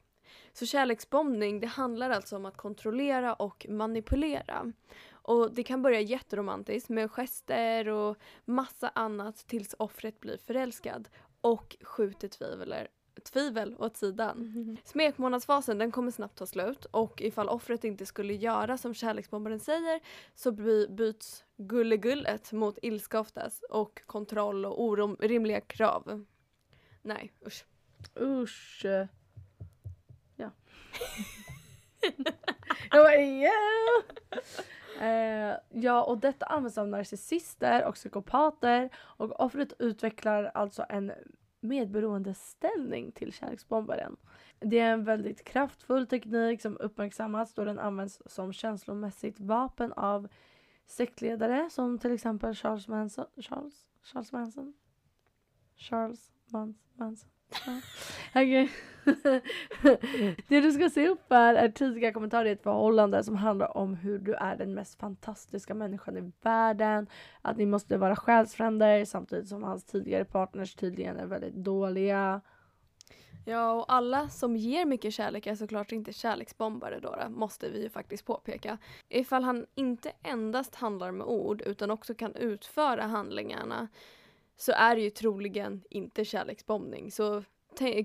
Så 0.52 0.66
kärleksbombning 0.66 1.60
det 1.60 1.66
handlar 1.66 2.10
alltså 2.10 2.36
om 2.36 2.46
att 2.46 2.56
kontrollera 2.56 3.34
och 3.34 3.66
manipulera. 3.68 4.72
Och 5.12 5.54
det 5.54 5.62
kan 5.62 5.82
börja 5.82 6.00
jätteromantiskt 6.00 6.88
med 6.88 7.10
gester 7.10 7.88
och 7.88 8.16
massa 8.44 8.88
annat 8.88 9.36
tills 9.36 9.74
offret 9.78 10.20
blir 10.20 10.36
förälskad 10.36 11.08
och 11.40 11.76
skjuter 11.82 12.28
tvivel, 12.28 12.74
tvivel 13.25 13.76
åt 13.78 13.97
sidan. 13.97 14.78
Smekmånadsfasen 14.85 15.78
den 15.78 15.92
kommer 15.92 16.11
snabbt 16.11 16.38
ta 16.38 16.47
slut 16.47 16.85
och 16.85 17.23
ifall 17.23 17.49
offret 17.49 17.85
inte 17.85 18.07
skulle 18.07 18.35
göra 18.35 18.78
som 18.78 18.95
kärleksbombaren 18.95 19.61
säger 19.61 20.00
så 20.35 20.52
by- 20.52 20.88
byts 20.88 21.45
gullegullet 21.57 22.52
mot 22.52 22.78
ilska 22.83 23.21
oftast 23.21 23.62
och 23.64 24.02
kontroll 24.07 24.66
och 24.66 24.83
orimliga 24.83 25.61
krav. 25.61 26.25
Nej 27.02 27.33
usch. 27.47 27.64
Usch. 28.21 28.85
Ja. 30.37 30.50
jag 32.90 33.04
bara 33.04 33.16
yeah. 33.16 33.52
Eh, 35.00 35.57
ja, 35.71 36.02
och 36.02 36.19
detta 36.19 36.47
används 36.47 36.78
av 36.78 36.88
narcissister 36.88 37.85
och 37.85 37.95
psykopater 37.95 38.90
och 38.97 39.40
offret 39.40 39.73
utvecklar 39.78 40.45
alltså 40.54 40.87
en 40.88 41.12
medberoendeställning 41.62 43.12
till 43.12 43.33
kärleksbombaren. 43.33 44.16
Det 44.59 44.78
är 44.78 44.92
en 44.92 45.04
väldigt 45.04 45.45
kraftfull 45.45 46.07
teknik 46.07 46.62
som 46.62 46.76
uppmärksammas 46.76 47.54
då 47.54 47.64
den 47.64 47.78
används 47.78 48.23
som 48.26 48.52
känslomässigt 48.52 49.40
vapen 49.40 49.92
av 49.92 50.28
sektledare 50.87 51.71
som 51.71 51.99
till 51.99 52.12
exempel 52.12 52.54
Charles 52.54 52.88
Manson. 52.88 53.26
Charles, 53.37 53.87
Charles 54.02 54.33
Manson? 54.33 54.75
Charles 55.76 56.33
Manson. 56.47 57.28
Ja. 57.66 57.80
Okej. 58.30 58.71
det 60.49 60.61
du 60.61 60.73
ska 60.73 60.90
se 60.90 61.09
upp 61.09 61.30
här 61.30 61.54
är 61.54 61.68
tidiga 61.68 62.12
kommentarer 62.12 62.44
i 62.44 62.50
ett 62.50 62.62
förhållande 62.62 63.25
som 63.25 63.37
handlar 63.37 63.76
om 63.76 63.94
hur 63.94 64.18
du 64.18 64.35
är 64.35 64.56
den 64.56 64.75
mest 64.75 65.00
fantastiska 65.00 65.75
människan 65.75 66.16
i 66.16 66.32
världen. 66.42 67.06
Att 67.42 67.56
ni 67.56 67.66
måste 67.66 67.97
vara 67.97 68.16
själsfränder 68.16 69.04
samtidigt 69.04 69.49
som 69.49 69.62
hans 69.62 69.85
tidigare 69.85 70.25
partners 70.25 70.75
tydligen 70.75 71.16
är 71.16 71.26
väldigt 71.26 71.54
dåliga. 71.54 72.40
Ja, 73.44 73.73
och 73.73 73.92
alla 73.92 74.28
som 74.28 74.56
ger 74.56 74.85
mycket 74.85 75.14
kärlek 75.14 75.47
är 75.47 75.54
såklart 75.54 75.92
inte 75.92 76.12
kärleksbombare 76.12 77.00
då, 77.00 77.16
då, 77.16 77.30
måste 77.30 77.68
vi 77.68 77.82
ju 77.82 77.88
faktiskt 77.88 78.26
påpeka. 78.26 78.78
Ifall 79.09 79.42
han 79.42 79.66
inte 79.75 80.12
endast 80.23 80.75
handlar 80.75 81.11
med 81.11 81.26
ord 81.26 81.62
utan 81.62 81.90
också 81.90 82.14
kan 82.14 82.35
utföra 82.35 83.02
handlingarna 83.02 83.88
så 84.56 84.73
är 84.73 84.94
det 84.97 85.02
ju 85.02 85.11
troligen 85.11 85.82
inte 85.90 86.25
kärleksbombning. 86.25 87.11
Så 87.11 87.42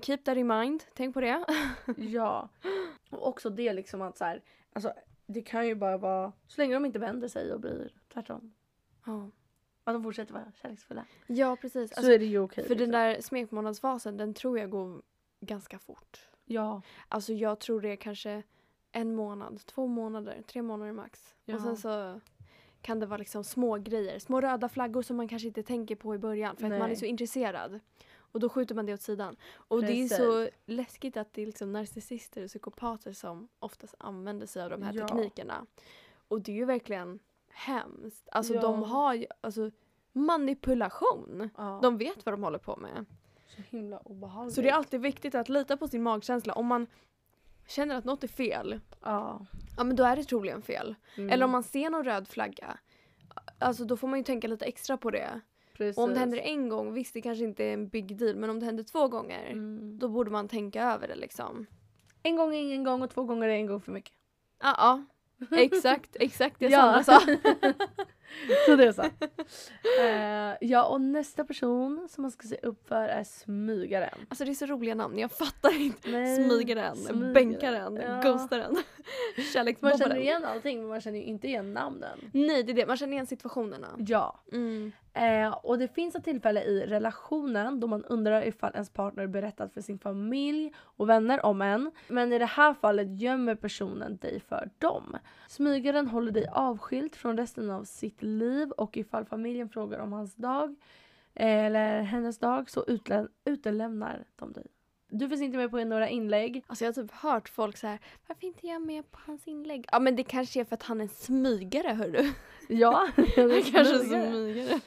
keep 0.02 0.18
that 0.24 0.36
in 0.36 0.46
mind, 0.46 0.84
tänk 0.94 1.14
på 1.14 1.20
det. 1.20 1.44
Ja. 1.96 2.48
Och 3.10 3.28
också 3.28 3.50
det 3.50 3.72
liksom 3.72 4.02
att 4.02 4.18
så 4.18 4.24
här, 4.24 4.42
alltså 4.72 4.92
det 5.26 5.42
kan 5.42 5.66
ju 5.66 5.74
bara 5.74 5.98
vara, 5.98 6.32
så 6.46 6.60
länge 6.60 6.74
de 6.74 6.84
inte 6.84 6.98
vänder 6.98 7.28
sig 7.28 7.52
och 7.52 7.60
blir 7.60 7.92
tvärtom. 8.12 8.54
Ja, 9.06 9.30
Att 9.84 9.94
de 9.94 10.02
fortsätter 10.02 10.34
vara 10.34 10.52
kärleksfulla. 10.62 11.04
ja 11.26 11.56
precis. 11.56 11.90
så 11.90 11.96
Alltså, 11.96 12.12
är 12.12 12.18
det 12.18 12.24
ju 12.24 12.38
okej. 12.38 12.64
för 12.64 12.74
den 12.74 12.78
liksom. 12.88 12.92
där 12.92 13.20
smekmånadsfasen, 13.20 14.16
den 14.16 14.34
tror 14.34 14.58
jag 14.58 14.70
går 14.70 15.02
ganska 15.40 15.78
fort. 15.78 16.28
Ja. 16.44 16.82
Alltså 17.08 17.32
jag 17.32 17.58
tror 17.60 17.80
det 17.80 17.88
är 17.92 17.96
kanske 17.96 18.42
en 18.92 19.14
månad, 19.14 19.60
två 19.66 19.86
månader, 19.86 20.42
tre 20.46 20.62
månader 20.62 20.92
max. 20.92 21.34
Ja. 21.44 21.54
Och 21.54 21.60
sen 21.60 21.76
så 21.76 22.20
kan 22.82 23.00
det 23.00 23.06
vara 23.06 23.18
liksom 23.18 23.44
små 23.44 23.76
grejer, 23.76 24.18
små 24.18 24.40
röda 24.40 24.68
flaggor 24.68 25.02
som 25.02 25.16
man 25.16 25.28
kanske 25.28 25.48
inte 25.48 25.62
tänker 25.62 25.96
på 25.96 26.14
i 26.14 26.18
början 26.18 26.56
för 26.56 26.64
att 26.64 26.70
man 26.70 26.82
är 26.82 26.86
Nej. 26.86 26.96
så 26.96 27.04
intresserad. 27.04 27.80
Och 28.32 28.40
då 28.40 28.48
skjuter 28.48 28.74
man 28.74 28.86
det 28.86 28.94
åt 28.94 29.02
sidan. 29.02 29.36
Och 29.54 29.82
det 29.82 29.92
är 29.92 30.08
så 30.08 30.48
läskigt 30.66 31.16
att 31.16 31.32
det 31.32 31.42
är 31.42 31.46
liksom 31.46 31.72
narcissister 31.72 32.42
och 32.42 32.48
psykopater 32.48 33.12
som 33.12 33.48
oftast 33.58 33.94
använder 33.98 34.46
sig 34.46 34.62
av 34.62 34.70
de 34.70 34.82
här 34.82 34.92
Ja. 34.94 35.08
teknikerna. 35.08 35.66
Och 36.28 36.40
det 36.40 36.52
är 36.52 36.56
ju 36.56 36.64
verkligen 36.64 37.18
hemskt. 37.50 38.28
Alltså 38.32 38.54
Ja. 38.54 38.60
de 38.60 38.82
har 38.82 39.14
ju 39.14 39.26
alltså, 39.40 39.70
manipulation. 40.12 41.50
Ja. 41.56 41.78
De 41.82 41.98
vet 41.98 42.26
vad 42.26 42.32
de 42.32 42.42
håller 42.42 42.58
på 42.58 42.76
med. 42.76 43.04
så 43.56 43.62
himla 43.62 43.98
obehagligt. 43.98 44.54
Så 44.54 44.60
det 44.60 44.68
är 44.68 44.74
alltid 44.74 45.00
viktigt 45.00 45.34
att 45.34 45.48
lita 45.48 45.76
på 45.76 45.88
sin 45.88 46.02
magkänsla. 46.02 46.52
Om 46.52 46.66
man 46.66 46.86
känner 47.68 47.94
att 47.94 48.04
något 48.04 48.24
är 48.24 48.28
fel, 48.28 48.80
Ja. 49.02 49.46
ja 49.76 49.84
men 49.84 49.96
då 49.96 50.04
är 50.04 50.16
det 50.16 50.24
troligen 50.24 50.62
fel. 50.62 50.94
Mm. 51.16 51.30
Eller 51.30 51.44
om 51.44 51.50
man 51.50 51.62
ser 51.62 51.90
någon 51.90 52.04
röd 52.04 52.28
flagga, 52.28 52.78
alltså 53.58 53.84
då 53.84 53.96
får 53.96 54.08
man 54.08 54.18
ju 54.18 54.24
tänka 54.24 54.48
lite 54.48 54.64
extra 54.64 54.96
på 54.96 55.10
det. 55.10 55.40
Precis. 55.74 55.98
Och 55.98 56.04
om 56.04 56.14
det 56.14 56.18
händer 56.20 56.38
en 56.38 56.68
gång, 56.68 56.92
visst 56.92 57.14
det 57.14 57.20
kanske 57.22 57.44
inte 57.44 57.64
är 57.64 57.74
en 57.74 57.88
big 57.88 58.16
deal, 58.16 58.36
men 58.36 58.50
om 58.50 58.60
det 58.60 58.66
händer 58.66 58.82
två 58.84 59.08
gånger, 59.08 59.50
Mm. 59.50 59.98
då 59.98 60.08
borde 60.08 60.30
man 60.30 60.48
tänka 60.48 60.82
över 60.92 61.08
det 61.08 61.14
liksom. 61.14 61.66
En 62.22 62.36
gång 62.36 62.54
är 62.54 62.58
ingen 62.60 62.84
gång 62.84 63.02
och 63.02 63.10
två 63.10 63.22
gånger 63.24 63.48
är 63.48 63.52
en 63.54 63.66
gång 63.66 63.80
för 63.80 63.92
mycket. 63.92 64.12
Ja, 64.62 64.74
ja. 64.78 65.04
Exakt, 65.56 66.16
exakt 66.20 66.56
det. 66.58 66.70
Sandra 66.70 67.04
sa. 67.04 67.20
så 68.66 68.76
det 68.76 68.84
är 68.84 68.92
så. 68.92 69.02
Eh, 70.00 70.56
ja 70.60 70.84
och 70.88 71.00
nästa 71.00 71.44
person 71.44 72.08
som 72.10 72.22
man 72.22 72.30
ska 72.30 72.48
se 72.48 72.56
upp 72.62 72.88
för 72.88 73.08
är 73.08 73.24
smygaren. 73.24 74.18
Alltså 74.28 74.44
det 74.44 74.50
är 74.50 74.54
så 74.54 74.66
roliga 74.66 74.94
namn, 74.94 75.18
jag 75.18 75.32
fattar 75.32 75.80
inte. 75.80 76.10
Nej, 76.10 76.36
Smygaren, 76.36 76.96
smygaren. 76.96 77.32
bänkaren, 77.32 77.96
Ja. 77.96 78.20
ghostaren, 78.22 78.72
Man 78.74 78.82
känner 79.36 79.52
kärleksbombaren. 79.52 80.16
igen 80.22 80.44
allting 80.44 80.78
men 80.78 80.88
man 80.88 81.00
känner 81.00 81.18
ju 81.18 81.24
inte 81.24 81.46
igen 81.46 81.72
namnen. 81.72 82.18
Nej 82.32 82.62
det 82.62 82.72
är 82.72 82.74
det, 82.74 82.86
man 82.86 82.96
känner 82.96 83.12
igen 83.12 83.26
situationerna. 83.26 83.88
Ja. 83.98 84.40
Mm. 84.52 84.92
Eh, 85.12 85.52
och 85.52 85.78
det 85.78 85.88
finns 85.88 86.14
ett 86.14 86.24
tillfälle 86.24 86.62
i 86.62 86.86
relationen 86.86 87.80
då 87.80 87.86
man 87.86 88.04
undrar 88.04 88.42
ifall 88.42 88.72
ens 88.74 88.90
partner 88.90 89.26
berättat 89.26 89.72
för 89.74 89.80
sin 89.80 89.98
familj 89.98 90.72
och 90.78 91.08
vänner 91.08 91.46
om 91.46 91.62
en. 91.62 91.90
Men 92.08 92.32
i 92.32 92.38
det 92.38 92.46
här 92.46 92.74
fallet 92.74 93.20
gömmer 93.20 93.54
personen 93.54 94.16
dig 94.16 94.40
för 94.40 94.70
dem. 94.78 95.16
Smygaren 95.48 96.06
håller 96.08 96.32
dig 96.32 96.46
avskilt 96.52 97.16
från 97.16 97.36
resten 97.36 97.70
av 97.70 97.84
sitt 97.84 98.22
liv 98.22 98.70
och 98.70 98.96
ifall 98.96 99.24
familjen 99.24 99.68
frågar 99.68 99.98
om 99.98 100.12
hans 100.12 100.34
dag 100.34 100.76
eh, 101.34 101.64
eller 101.64 102.02
hennes 102.02 102.38
dag 102.38 102.70
så 102.70 102.84
utlä- 102.84 103.28
utelämnar 103.44 104.24
de 104.36 104.52
dig. 104.52 104.66
Du 105.10 105.28
finns 105.28 105.40
inte 105.42 105.56
med 105.58 105.70
på 105.70 105.84
några 105.84 106.08
inlägg. 106.08 106.64
Alltså 106.66 106.84
jag 106.84 106.88
har 106.92 107.02
typ 107.02 107.12
hört 107.12 107.48
folk 107.48 107.76
så 107.76 107.86
här, 107.86 107.98
varför 108.26 108.46
inte 108.46 108.66
jag 108.66 108.82
med 108.82 109.10
på 109.10 109.18
hans 109.26 109.48
inlägg? 109.48 109.86
Ja 109.92 109.98
men 109.98 110.16
det 110.16 110.22
kanske 110.24 110.60
är 110.60 110.64
för 110.64 110.74
att 110.74 110.82
han 110.82 110.98
är 111.00 111.04
en 111.04 111.08
smygare 111.08 111.88
hörru. 111.94 112.32
Ja, 112.70 113.08
Han 113.16 113.62
kanske 113.62 113.78
är 113.94 113.98
smygare. 113.98 114.30
smygare. 114.30 114.80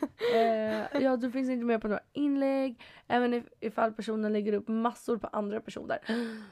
Eh, 0.93 1.01
ja, 1.03 1.17
du 1.17 1.31
finns 1.31 1.49
inte 1.49 1.65
med 1.65 1.81
på 1.81 1.87
några 1.87 2.01
inlägg. 2.13 2.81
Även 3.07 3.33
if, 3.33 3.43
ifall 3.59 3.91
personen 3.93 4.33
lägger 4.33 4.53
upp 4.53 4.67
massor 4.67 5.17
på 5.17 5.27
andra 5.27 5.61
personer. 5.61 5.99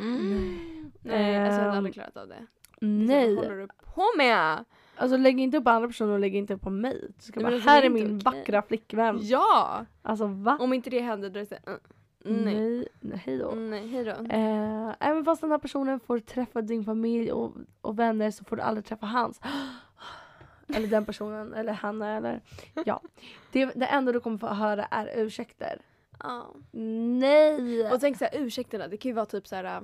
Mm. 0.00 0.92
Nej, 1.02 1.36
alltså 1.36 1.60
jag 1.60 1.64
hade 1.64 1.70
Ehm, 1.70 1.76
aldrig 1.76 1.94
klarat 1.94 2.16
av 2.16 2.28
det. 2.28 2.46
Nej. 2.80 3.34
Vad 3.34 3.44
håller 3.44 3.56
du 3.60 3.68
på 3.94 4.04
med? 4.16 4.64
Alltså 4.96 5.16
lägg 5.16 5.40
inte 5.40 5.56
upp 5.56 5.66
andra 5.66 5.88
personer 5.88 6.12
och 6.12 6.18
lägg 6.18 6.34
inte 6.36 6.54
upp 6.54 6.60
på 6.62 6.70
mig. 6.70 7.10
Du 7.16 7.22
ska 7.22 7.40
Nej, 7.40 7.44
bara, 7.44 7.54
alltså, 7.54 7.68
här 7.70 7.82
är 7.82 7.86
är 7.86 7.90
min 7.90 8.04
okej. 8.06 8.18
vackra 8.24 8.62
flickvän. 8.62 9.18
Ja! 9.22 9.86
Alltså 10.02 10.26
va? 10.26 10.56
Om 10.60 10.72
inte 10.72 10.90
det 10.90 11.00
händer 11.00 11.30
då 11.30 11.38
är 11.38 11.40
det 11.40 11.46
så 11.46 11.54
mm, 11.66 11.80
nej. 12.24 12.88
Nej, 13.00 13.22
hej 13.24 13.38
då. 13.38 13.50
Nej, 13.50 13.88
hejdå. 13.88 14.10
Eh, 14.10 14.94
även 15.00 15.24
fast 15.24 15.40
den 15.40 15.50
här 15.50 15.58
personen 15.58 16.00
får 16.00 16.18
träffa 16.18 16.62
din 16.62 16.84
familj 16.84 17.32
och, 17.32 17.52
och 17.80 17.98
vänner 17.98 18.30
så 18.30 18.44
får 18.44 18.56
du 18.56 18.62
aldrig 18.62 18.84
träffa 18.84 19.06
hans. 19.06 19.40
Eller 20.74 20.88
den 20.88 21.04
personen, 21.04 21.54
eller 21.54 21.72
han 21.72 22.02
eller 22.02 22.40
ja. 22.84 23.02
Det, 23.52 23.64
det 23.64 23.86
enda 23.86 24.12
du 24.12 24.20
kommer 24.20 24.38
få 24.38 24.46
höra 24.46 24.84
är 24.84 25.10
ursäkter. 25.16 25.80
Ja. 26.22 26.54
Nej! 27.20 27.92
Och 27.92 28.00
tänk 28.00 28.18
så 28.18 28.24
här, 28.24 28.38
ursäkterna, 28.42 28.88
det 28.88 28.96
kan 28.96 29.08
ju 29.08 29.14
vara 29.14 29.26
typ 29.26 29.46
så 29.46 29.56
här 29.56 29.64
äh, 29.64 29.80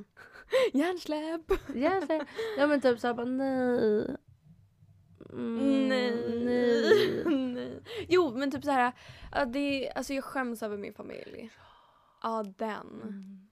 hjärnsläpp. 0.72 1.52
Egentligen, 1.74 2.26
ja 2.58 2.66
men 2.66 2.80
typ 2.80 3.00
såhär 3.00 3.14
bara 3.14 3.26
nej. 3.26 4.16
Mm, 5.32 5.88
nej. 5.88 6.44
nej. 6.44 7.24
nej. 7.54 7.82
Jo 8.08 8.30
men 8.36 8.50
typ 8.50 8.64
så 8.64 8.70
här, 8.70 8.92
ja, 9.32 9.44
det, 9.44 9.92
alltså 9.94 10.14
jag 10.14 10.24
skäms 10.24 10.62
över 10.62 10.76
min 10.76 10.94
familj. 10.94 11.50
Ja 12.24 12.44
den. 12.56 13.02
Mm. 13.02 13.48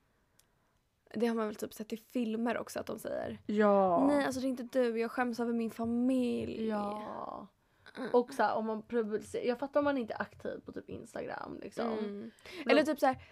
Det 1.14 1.26
har 1.26 1.35
man 1.35 1.46
väl 1.46 1.56
typ 1.56 1.74
sett 1.74 1.92
i 1.92 1.96
filmer 1.96 2.58
också 2.58 2.80
att 2.80 2.87
de 2.87 2.98
säger. 2.98 3.38
Ja. 3.46 4.06
Nej 4.06 4.24
alltså 4.26 4.40
det 4.40 4.46
är 4.46 4.48
inte 4.48 4.68
du, 4.72 4.98
jag 4.98 5.11
skäms 5.11 5.40
över 5.40 5.52
min 5.52 5.70
familj. 5.70 6.66
Ja. 6.66 7.48
Mm. 7.96 8.11
Och 8.12 8.35
så 8.35 8.42
här, 8.42 8.54
om 8.54 8.66
man 8.66 8.82
publicerar, 8.82 9.44
jag 9.44 9.58
fattar 9.58 9.80
om 9.80 9.85
man 9.85 9.98
inte 9.98 10.14
är 10.14 10.22
aktiv 10.22 10.61
på 10.64 10.72
typ 10.72 10.90
Instagram 10.90 11.58
liksom. 11.62 11.98
Mm. 11.98 12.30
Eller 12.66 12.82
typ 12.82 13.00
så 13.00 13.06
här, 13.06 13.22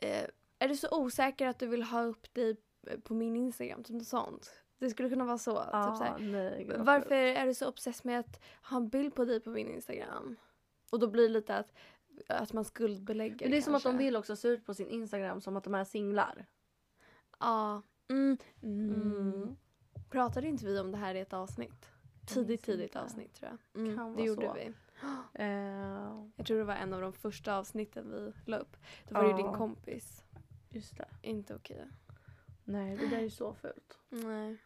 eh, 0.00 0.24
är 0.58 0.68
du 0.68 0.76
så 0.76 0.88
osäker 0.90 1.46
att 1.46 1.58
du 1.58 1.66
vill 1.66 1.82
ha 1.82 2.02
upp 2.02 2.34
dig 2.34 2.56
eh, 2.86 2.98
på 2.98 3.14
min 3.14 3.36
Instagram? 3.36 3.84
Typ 3.84 3.96
något 3.96 4.06
sånt. 4.06 4.62
Det 4.78 4.90
skulle 4.90 5.08
kunna 5.08 5.24
vara 5.24 5.38
så. 5.38 5.58
ah, 5.58 5.90
typ 5.90 5.98
så 5.98 6.04
här, 6.04 6.18
nej, 6.18 6.70
Varför 6.78 7.14
är 7.14 7.46
du 7.46 7.54
så 7.54 7.68
obsess 7.68 8.04
med 8.04 8.20
att 8.20 8.40
ha 8.62 8.76
en 8.76 8.88
bild 8.88 9.14
på 9.14 9.24
dig 9.24 9.40
på 9.40 9.50
min 9.50 9.68
Instagram? 9.68 10.36
Och 10.90 10.98
då 11.00 11.06
blir 11.06 11.22
det 11.22 11.34
lite 11.34 11.56
att, 11.56 11.72
att 12.28 12.52
man 12.52 12.64
skuldbelägger 12.64 13.46
Men 13.46 13.50
det 13.50 13.56
är 13.56 13.62
som 13.62 13.74
att 13.74 13.82
de 13.82 13.88
kanske. 13.92 14.04
vill 14.04 14.16
också 14.16 14.36
se 14.36 14.48
ut 14.48 14.66
på 14.66 14.74
sin 14.74 14.88
Instagram 14.88 15.40
som 15.40 15.56
att 15.56 15.64
de 15.64 15.74
är 15.74 15.84
singlar. 15.84 16.46
Ja. 17.40 17.82
Mm. 18.08 18.36
Mm. 18.62 18.92
Mm. 18.92 19.56
Pratade 20.10 20.48
inte 20.48 20.64
vi 20.66 20.78
om 20.78 20.90
det 20.92 20.98
här 20.98 21.14
i 21.14 21.20
ett 21.20 21.32
avsnitt? 21.32 21.90
Tidigt, 22.26 22.62
tidigt 22.62 22.96
avsnitt 22.96 23.34
tror 23.34 23.50
jag. 23.50 23.82
Mm, 23.82 23.96
Kan 23.96 24.06
det 24.10 24.12
vara 24.16 24.26
gjorde 24.26 24.46
så. 24.46 24.54
vi. 24.54 24.72
Eh, 25.34 26.26
Jag 26.36 26.46
tror 26.46 26.58
det 26.58 26.64
var 26.64 26.74
en 26.74 26.92
av 26.94 27.00
de 27.00 27.12
första 27.12 27.56
avsnitten 27.56 28.10
vi 28.10 28.32
la 28.50 28.56
upp. 28.58 28.76
Då 29.08 29.14
var 29.14 29.22
det 29.22 29.30
ju 29.30 29.36
din 29.36 29.52
kompis. 29.52 30.24
just 30.70 30.96
det. 30.96 31.08
Inte 31.22 31.54
okej. 31.54 31.86
Nej 32.64 32.96
det 32.96 33.06
där 33.06 33.16
är 33.16 33.22
ju 33.22 33.30
så 33.30 33.54
fult. 33.54 33.98
Nej. 34.08 34.56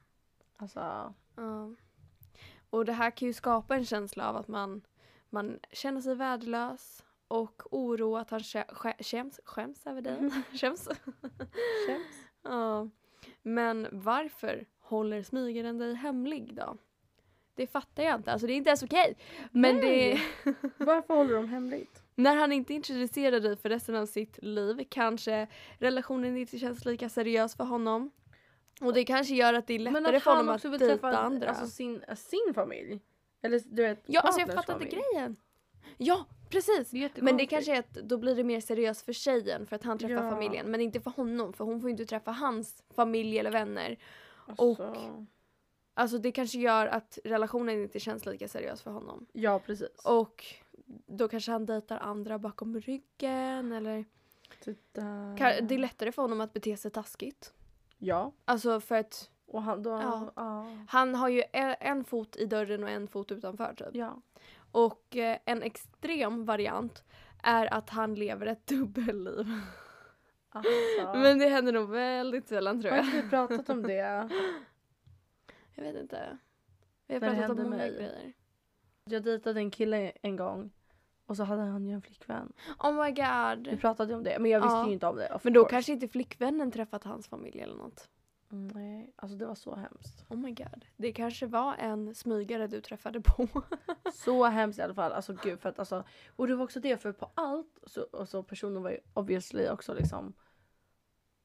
Alltså. 0.57 1.15
Ja. 1.37 1.75
Och 2.71 2.85
det 2.85 2.93
här 2.93 3.11
kan 3.11 3.29
ju 3.29 3.35
skapa 3.35 3.77
en 3.77 3.85
känsla 3.85 4.29
av 4.29 4.37
att 4.37 4.49
man, 4.49 4.83
man 5.31 5.59
känner 5.73 6.01
sig 6.01 6.15
värdelös 6.15 7.05
och 7.29 7.63
oro 7.71 8.17
att 8.17 8.31
han 8.31 8.41
kä- 8.41 8.67
kä- 8.69 9.03
skäms, 9.03 9.41
skäms 9.45 9.87
över 9.87 10.03
dig. 10.03 10.31
Skäms. 10.53 10.89
Skäms. 11.87 12.27
ja. 12.43 12.89
Men 13.43 13.89
varför 13.93 14.67
håller 14.81 15.23
smygaren 15.23 15.79
dig 15.79 15.95
hemlig 15.95 16.55
då? 16.55 16.77
Det 17.55 17.67
fattar 17.67 18.03
jag 18.03 18.15
inte. 18.15 18.33
Alltså 18.33 18.47
det 18.47 18.53
är 18.53 18.57
inte 18.57 18.71
ens 18.71 18.83
okej. 18.83 19.17
Men 19.51 19.77
det. 19.77 20.21
Varför 20.79 21.15
håller 21.15 21.35
de 21.35 21.49
hemligt? 21.49 22.03
när 22.15 22.37
han 22.37 22.53
inte 22.53 22.75
introducerar 22.75 23.41
dig 23.41 23.57
för 23.57 23.69
resten 23.69 23.95
av 23.95 24.07
sitt 24.07 24.39
liv 24.43 24.87
kanske 24.91 25.47
relationen 25.79 26.37
inte 26.37 26.59
känns 26.59 26.85
lika 26.85 27.09
seriös 27.09 27.55
för 27.57 27.65
honom. 27.65 28.11
Och 28.81 28.93
det 28.93 29.05
kanske 29.05 29.35
gör 29.35 29.55
att 29.55 29.67
det 29.67 29.75
är 29.75 29.79
Men 29.79 29.93
lättare 29.93 30.17
att 30.17 30.23
för 30.23 30.31
honom 30.31 30.47
han 30.47 30.55
att 30.55 30.59
också 30.59 30.69
vill 30.69 30.79
dejta 30.81 30.95
träffa 30.95 31.19
andra. 31.19 31.49
alltså, 31.49 31.67
sin, 31.67 32.05
sin 32.17 32.55
familj. 32.55 33.01
Eller 33.43 33.61
du 33.65 33.83
vet 33.83 34.03
ja 34.07 34.21
alltså 34.21 34.41
jag 34.41 34.55
fattar 34.55 34.83
inte 34.83 34.97
grejen. 34.97 35.37
Ja 35.97 36.25
precis. 36.51 36.91
Det 36.91 37.23
Men 37.23 37.37
det 37.37 37.47
kanske 37.47 37.75
är 37.75 37.79
att 37.79 37.95
då 37.95 38.19
blir 38.19 38.35
det 38.35 38.45
mer 38.45 38.61
seriöst 38.61 39.03
för 39.05 39.13
tjejen 39.13 39.67
för 39.67 39.77
att 39.77 39.83
han 39.85 39.99
träffar 39.99 40.15
Ja. 40.25 40.31
familjen. 40.31 40.67
Men 40.71 40.81
inte 40.81 41.01
för 41.01 41.11
honom 41.11 41.53
för 41.53 41.65
hon 41.65 41.81
får 41.81 41.89
ju 41.91 41.93
inte 41.93 42.05
träffa 42.05 42.31
hans 42.31 42.83
familj 42.91 43.39
eller 43.39 43.51
vänner. 43.51 43.99
Alltså, 44.47 44.97
Alltså 45.95 46.19
det 46.19 46.33
kanske 46.33 46.59
gör 46.59 46.87
att 46.87 47.19
relationen 47.25 47.83
inte 47.83 48.01
känns 48.01 48.27
lika 48.27 48.49
seriös 48.49 48.83
för 48.83 48.91
honom. 48.91 49.27
Ja 49.33 49.59
precis. 49.67 49.89
Och 50.05 50.45
då 51.07 51.29
kanske 51.29 51.53
han 51.53 51.67
dejtar 51.67 51.99
andra 51.99 52.39
bakom 52.39 52.81
ryggen 52.81 53.73
eller. 53.73 54.05
Ka- 55.39 55.61
Det 55.63 55.75
är 55.75 55.79
lättare 55.79 56.13
för 56.13 56.23
honom 56.23 56.41
att 56.41 56.53
bete 56.53 56.77
sig 56.77 56.91
taskigt. 56.91 57.53
Ja. 57.99 58.33
Alltså 58.45 58.81
för 58.81 58.95
att 58.95 59.31
Och 59.47 59.63
han 59.63 59.83
då... 59.83 59.91
Ja. 59.91 60.33
Ja. 60.37 60.77
han 60.89 61.15
har 61.15 61.29
ju 61.29 61.41
e- 61.41 61.77
en 61.81 62.05
fot 62.05 62.37
i 62.37 62.47
dörren 62.47 62.83
och 62.85 62.91
en 62.91 63.09
fot 63.09 63.33
utanför 63.33 63.75
typ. 63.75 63.89
Ja. 63.93 64.23
Och 64.73 65.17
eh, 65.17 65.39
en 65.45 65.63
extrem 65.63 66.45
variant 66.45 67.05
är 67.43 67.75
att 67.75 67.91
han 67.91 68.15
lever 68.15 68.47
ett 68.47 68.67
dubbelliv. 68.67 69.47
Alltså. 70.51 70.73
Men 71.15 71.39
det 71.39 71.49
händer 71.49 71.73
nog 71.73 71.91
väldigt 71.91 72.49
sällan 72.49 72.81
tror 72.83 72.91
Har 72.91 72.97
jag. 72.99 73.07
inte 73.07 73.23
vi 73.23 73.29
pratat 73.31 73.69
om 73.69 73.83
det? 73.83 73.95
Jag 75.75 75.85
vet 75.85 75.97
inte. 75.97 76.39
Vi 77.07 77.15
har 77.15 77.21
pratat 77.21 77.51
om 77.51 77.57
många 77.57 77.77
mig. 77.77 77.91
grejer. 77.91 78.33
Jag 79.05 79.23
dejtade 79.23 79.61
en 79.61 79.71
kille 79.71 80.13
en 80.23 80.37
gång. 80.37 80.71
Och 81.27 81.37
så 81.37 81.45
hade 81.45 81.63
han 81.63 81.87
ju 81.87 81.93
en 81.95 82.03
flickvän. 82.03 82.53
Oh 82.79 82.93
my 83.05 83.13
Vi 83.13 83.71
god. 83.71 83.81
pratade 83.81 84.15
om 84.15 84.23
det 84.25 84.39
men 84.39 84.51
jag 84.51 84.61
visste 84.61 84.77
Ja. 84.77 84.87
ju 84.87 84.93
inte 84.93 85.07
om 85.07 85.17
det. 85.17 85.39
Men 85.43 85.53
då 85.53 85.61
course. 85.61 85.71
kanske 85.71 85.93
inte 85.93 86.09
flickvännen 86.09 86.71
träffat 86.71 87.05
hans 87.05 87.29
familj 87.29 87.61
eller 87.61 87.75
något. 87.77 88.09
Mm, 88.53 88.69
Nej, 88.69 89.13
alltså 89.17 89.37
det 89.37 89.47
var 89.47 89.55
så 89.55 89.75
hemskt. 89.75 90.25
Oh 90.29 90.37
my 90.37 90.53
god. 90.53 90.85
Det 90.97 91.13
kanske 91.13 91.47
var 91.47 91.75
en 91.75 92.15
smygare 92.15 92.67
du 92.67 92.81
träffade 92.81 93.21
på. 93.21 93.49
Så 94.15 94.45
hemskt 94.45 94.79
i 94.79 94.83
alla 94.83 94.95
fall. 94.95 95.13
Alltså 95.13 95.37
gud 95.43 95.61
för 95.61 95.69
att 95.69 95.79
alltså. 95.79 96.05
Och 96.37 96.47
det 96.47 96.57
var 96.57 96.65
också 96.65 96.81
det 96.81 97.03
för 97.03 97.13
på 97.13 97.31
allt. 97.35 97.79
Så, 97.87 98.03
och 98.03 98.29
så 98.29 98.43
personen 98.43 98.83
var 98.83 98.91
ju 98.91 98.99
obviously 99.15 99.69
också 99.69 99.95
liksom. 99.95 100.33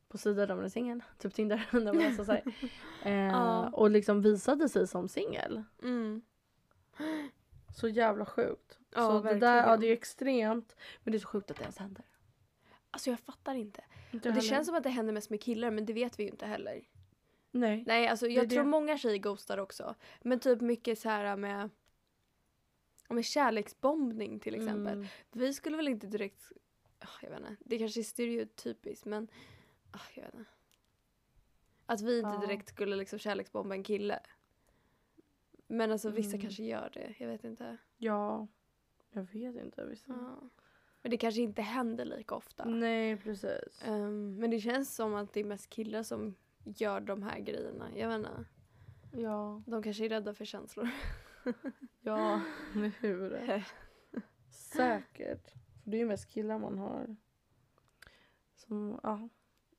På 0.08 0.18
sidan 0.18 0.48
när 0.48 0.56
man 0.56 0.66
är 0.66 0.70
singel. 0.70 1.04
Typ 1.18 1.34
Tinder. 1.34 1.70
när 1.72 1.94
man 1.94 2.06
alltså, 2.06 2.26
så 2.26 2.32
här, 2.32 2.44
eh. 3.04 3.74
Och 3.74 3.92
liksom 3.92 4.22
visade 4.22 4.70
sig 4.70 4.88
som 4.88 5.08
singel. 5.08 5.64
Mm. 5.84 6.22
Så 7.76 7.88
jävla 7.88 8.26
sjukt. 8.26 8.80
Ja, 8.96 9.08
så 9.08 9.14
det 9.14 9.20
där, 9.20 9.30
verkligen. 9.30 9.70
ja 9.70 9.78
det 9.78 9.88
är 9.88 9.94
extremt. 9.94 10.76
Men 11.04 11.12
det 11.12 11.18
är 11.18 11.20
så 11.20 11.28
sjukt 11.28 11.52
att 11.52 11.58
det 11.58 11.64
ens 11.64 11.78
händer. 11.78 12.06
Alltså 12.92 13.10
jag 13.10 13.20
fattar 13.20 13.56
inte. 13.56 13.84
Inte 14.12 14.32
det 14.32 14.42
känns 14.42 14.68
som 14.68 14.76
att 14.76 14.84
det 14.84 14.90
händer 14.90 15.14
mest 15.14 15.30
med 15.30 15.42
killar 15.42 15.72
men 15.72 15.86
det 15.86 15.94
vet 15.94 16.20
vi 16.20 16.24
ju 16.24 16.30
inte 16.30 16.46
heller. 16.46 16.82
Nej. 17.54 17.84
Nej 17.88 18.08
alltså 18.08 18.28
jag 18.28 18.50
tror 18.50 18.64
det. 18.64 18.70
många 18.70 18.98
tjejer 18.98 19.18
ghostar 19.18 19.58
också. 19.58 19.96
Men 20.22 20.40
typ 20.40 20.62
mycket 20.62 21.00
så 21.00 21.10
här 21.10 21.36
med, 21.36 21.70
med 23.10 23.26
kärleksbombning 23.26 24.40
till 24.40 24.56
exempel. 24.56 24.94
Mm. 24.94 25.08
Vi 25.32 25.54
skulle 25.54 25.78
väl 25.78 25.88
inte 25.88 26.08
direkt, 26.08 26.52
ah, 27.00 27.08
jag 27.22 27.30
vet 27.30 27.40
inte, 27.40 27.56
det 27.60 27.78
kanske 27.80 28.00
är 28.02 28.04
stereotypiskt 28.04 29.06
men 29.06 29.28
ah, 29.92 30.00
jag 30.16 30.24
vet 30.24 30.34
inte. 30.34 30.50
Att 31.86 32.02
vi 32.02 32.18
inte 32.20 32.30
Ja. 32.30 32.48
direkt 32.48 32.68
skulle 32.68 32.96
liksom 32.96 33.20
kärleksbomba 33.20 33.76
en 33.76 33.84
kille. 33.84 34.20
Men 35.68 35.92
alltså 35.92 36.10
vissa 36.10 36.30
Mm. 36.30 36.42
kanske 36.42 36.64
gör 36.64 36.90
det, 36.94 37.14
jag 37.18 37.28
vet 37.28 37.44
inte. 37.44 37.78
Ja. 37.98 38.48
Jag 39.12 39.24
vet 39.34 39.56
inte. 39.56 39.86
Vissa. 39.86 40.06
Ja. 40.08 40.50
Men 41.02 41.10
det 41.12 41.18
kanske 41.18 41.42
inte 41.42 41.62
händer 41.62 42.06
lika 42.06 42.36
ofta. 42.36 42.66
Nej 42.66 43.18
precis. 43.18 43.82
Ehm, 43.86 44.36
men 44.40 44.50
det 44.52 44.60
känns 44.60 44.96
som 44.96 45.14
att 45.16 45.34
det 45.34 45.40
är 45.40 45.44
mest 45.44 45.70
killar 45.70 46.04
som 46.04 46.36
gör 46.64 47.00
de 47.00 47.24
här 47.24 47.40
grejerna. 47.40 47.90
Jag 47.96 48.08
vet 48.08 48.18
inte. 48.18 48.46
Ja. 49.12 49.62
De 49.66 49.84
kanske 49.84 50.06
är 50.06 50.10
rädda 50.10 50.34
för 50.34 50.46
känslor. 50.46 50.90
Ja, 52.02 52.42
eller 52.76 52.92
hur? 53.00 53.64
Säkert. 54.50 55.52
För 55.84 55.92
det 55.92 55.98
är 55.98 56.00
ju 56.00 56.06
mest 56.06 56.30
killar 56.30 56.60
man 56.60 56.78
har. 56.78 57.16
Som, 58.56 59.00
ja, 59.04 59.30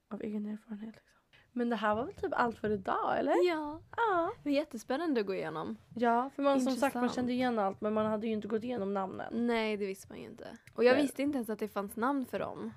av 0.09 0.23
egen 0.23 0.47
erfarenhet 0.47 0.95
liksom. 0.95 1.21
Men 1.53 1.69
det 1.69 1.77
här 1.77 1.95
var 1.95 2.05
väl 2.05 2.15
typ 2.15 2.33
allt 2.35 2.59
för 2.59 2.71
idag 2.71 3.19
eller? 3.19 3.49
Ja. 3.49 3.81
Ja. 3.97 4.33
Det 4.43 4.51
är 4.51 4.55
jättespännande 4.55 5.21
att 5.21 5.27
gå 5.27 5.35
igenom. 5.35 5.77
Ja, 5.95 6.31
för 6.31 6.43
man 6.43 6.61
som 6.61 6.73
sagt 6.77 6.95
man 6.95 7.05
Intressant. 7.05 7.15
kände 7.15 7.33
igen 7.33 7.59
allt 7.59 7.81
men 7.81 7.93
man 7.95 8.07
hade 8.07 8.27
ju 8.27 8.33
inte 8.33 8.49
gått 8.49 8.65
igenom 8.65 8.95
namnen. 8.95 9.47
Nej, 9.47 9.77
det 9.77 9.87
visste 9.87 10.09
man 10.09 10.19
ju 10.19 10.25
inte. 10.25 10.57
Och 10.75 10.85
jag 10.85 10.93
Nej. 10.93 11.03
visste 11.03 11.23
inte 11.23 11.37
ens 11.37 11.51
att 11.51 11.59
det 11.59 11.69
fanns 11.69 11.97
namn 11.97 12.27
för 12.27 12.39
dem. 12.39 12.73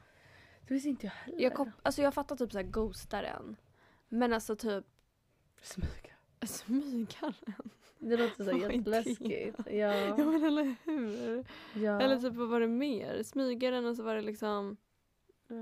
Det 0.67 0.73
visste 0.73 0.89
inte 0.89 1.05
jag 1.05 1.11
heller. 1.11 1.41
Jag, 1.41 1.53
kop- 1.53 1.79
alltså 1.83 2.01
jag 2.01 2.13
fattar 2.13 2.35
typ 2.35 2.51
såhär 2.51 2.65
ghostaren. 2.65 3.55
Men 4.09 4.33
alltså 4.33 4.55
typ 4.55 4.85
Smyga. 5.61 6.13
smygaren. 6.45 7.33
Det 7.99 8.17
låter 8.17 8.43
så 8.43 8.57
jätteläskigt. 8.57 9.59
Ja. 9.65 9.71
Ja 9.95 10.17
men 10.17 10.43
eller 10.45 10.75
hur? 10.85 11.45
ja. 11.73 12.01
Eller 12.01 12.17
typ 12.19 12.33
vad 12.33 12.47
var 12.49 12.59
det 12.59 12.67
mer? 12.67 13.23
Smygaren 13.23 13.85
och 13.85 13.95
så 13.95 14.03
var 14.03 14.15
det 14.15 14.21
liksom 14.21 14.77
Eh, 15.49 15.55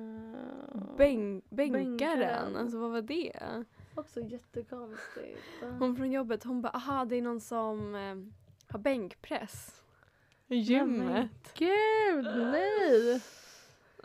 bänk- 0.97 1.43
bänkaren. 1.49 1.97
Bänkaren. 1.97 2.55
Alltså 2.55 2.77
vad 2.77 2.91
var 2.91 3.01
det? 3.01 3.63
Också 3.95 4.21
jättekonstigt. 4.21 5.39
Hon 5.79 5.95
från 5.95 6.11
jobbet 6.11 6.43
hon 6.43 6.61
bara 6.61 6.69
aha 6.73 7.05
det 7.05 7.15
är 7.15 7.21
någon 7.21 7.41
som 7.41 7.95
eh, 7.95 8.15
har 8.73 8.79
bänkpress. 8.79 9.83
I 10.47 10.55
men 10.55 10.59
gymmet. 10.61 11.53
Gud, 11.57 12.25
nej! 12.25 13.21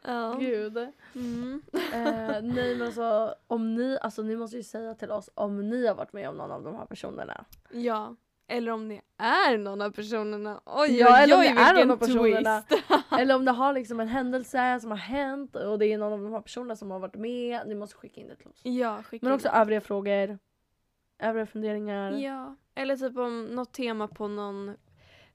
Ja. 0.03 0.37
Gud. 0.41 0.77
Mm. 1.15 1.63
Eh, 1.73 2.43
nej 2.43 2.77
men 2.77 2.83
alltså 2.83 3.35
om 3.47 3.75
ni, 3.75 3.99
alltså 4.01 4.23
ni 4.23 4.37
måste 4.37 4.57
ju 4.57 4.63
säga 4.63 4.95
till 4.95 5.11
oss 5.11 5.31
om 5.35 5.69
ni 5.71 5.87
har 5.87 5.95
varit 5.95 6.13
med 6.13 6.29
om 6.29 6.37
någon 6.37 6.51
av 6.51 6.63
de 6.63 6.75
här 6.75 6.87
personerna. 6.87 7.45
Ja. 7.71 8.17
Eller 8.47 8.73
om 8.73 8.89
ni 8.89 9.01
är 9.17 9.59
någon 9.59 9.81
av 9.83 9.91
personerna. 9.91 10.61
Oj 10.65 10.99
Ja, 10.99 11.07
oj 11.07 11.23
eller 11.23 11.35
om 11.35 11.41
oj 11.41 11.53
ni 11.55 11.61
är 11.61 11.75
någon 11.75 11.91
av 11.91 11.97
personerna. 11.97 12.63
Eller 13.19 13.35
om 13.35 13.45
det 13.45 13.51
har 13.51 13.73
liksom 13.73 14.01
en 14.01 14.09
händelse 14.09 14.81
som 14.81 14.91
har 14.91 14.99
hänt 14.99 15.57
och 15.57 15.79
det 15.79 15.87
är 15.87 15.99
någon 15.99 16.13
av 16.13 16.23
de 16.23 16.33
här 16.33 16.41
personerna 16.41 16.77
som 16.77 16.91
har 16.91 16.99
varit 16.99 17.15
med. 17.15 17.61
Ni 17.67 17.75
måste 17.75 17.97
skicka 17.97 18.21
in 18.21 18.29
det 18.29 18.37
till 18.37 18.49
oss. 18.49 18.61
Ja, 18.63 19.03
skicka 19.03 19.27
Men 19.27 19.33
in 19.33 19.35
också 19.37 19.49
det. 19.49 19.55
övriga 19.55 19.81
frågor. 19.81 20.39
Övriga 21.19 21.47
funderingar. 21.47 22.13
Ja. 22.13 22.57
Eller 22.75 22.97
typ 22.97 23.19
om 23.19 23.45
något 23.45 23.73
tema 23.73 24.09
på 24.09 24.29
någon 24.29 24.77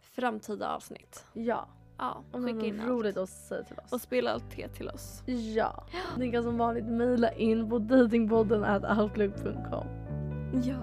framtida 0.01 0.75
avsnitt. 0.75 1.25
Ja. 1.33 1.67
Ja, 1.97 2.23
Om 2.31 2.43
skicka 2.45 2.65
in 2.65 2.79
allt. 2.79 2.89
roligt 2.89 3.17
att 3.17 3.29
säga 3.29 3.63
till 3.63 3.77
oss. 3.79 3.93
Och 3.93 4.01
spela 4.01 4.31
allt 4.31 4.51
te 4.51 4.67
till 4.67 4.89
oss. 4.89 5.23
Ja. 5.55 5.83
Ni 6.17 6.31
kan 6.31 6.43
som 6.43 6.57
vanligt 6.57 6.85
mejla 6.85 7.31
in 7.31 7.69
på 7.69 7.79
datingpodden 7.79 8.65
outlook.com. 8.99 9.87
Ja. 10.63 10.75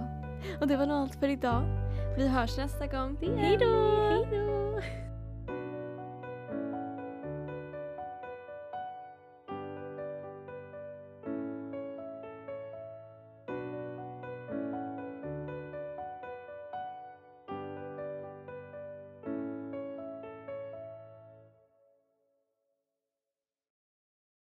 Och 0.60 0.66
det 0.68 0.76
var 0.76 0.86
nog 0.86 0.96
allt 0.96 1.14
för 1.14 1.28
idag. 1.28 1.62
Vi 2.16 2.28
hörs 2.28 2.56
nästa 2.56 2.86
gång. 2.86 3.16
Hej 3.36 3.56
då! 3.56 3.66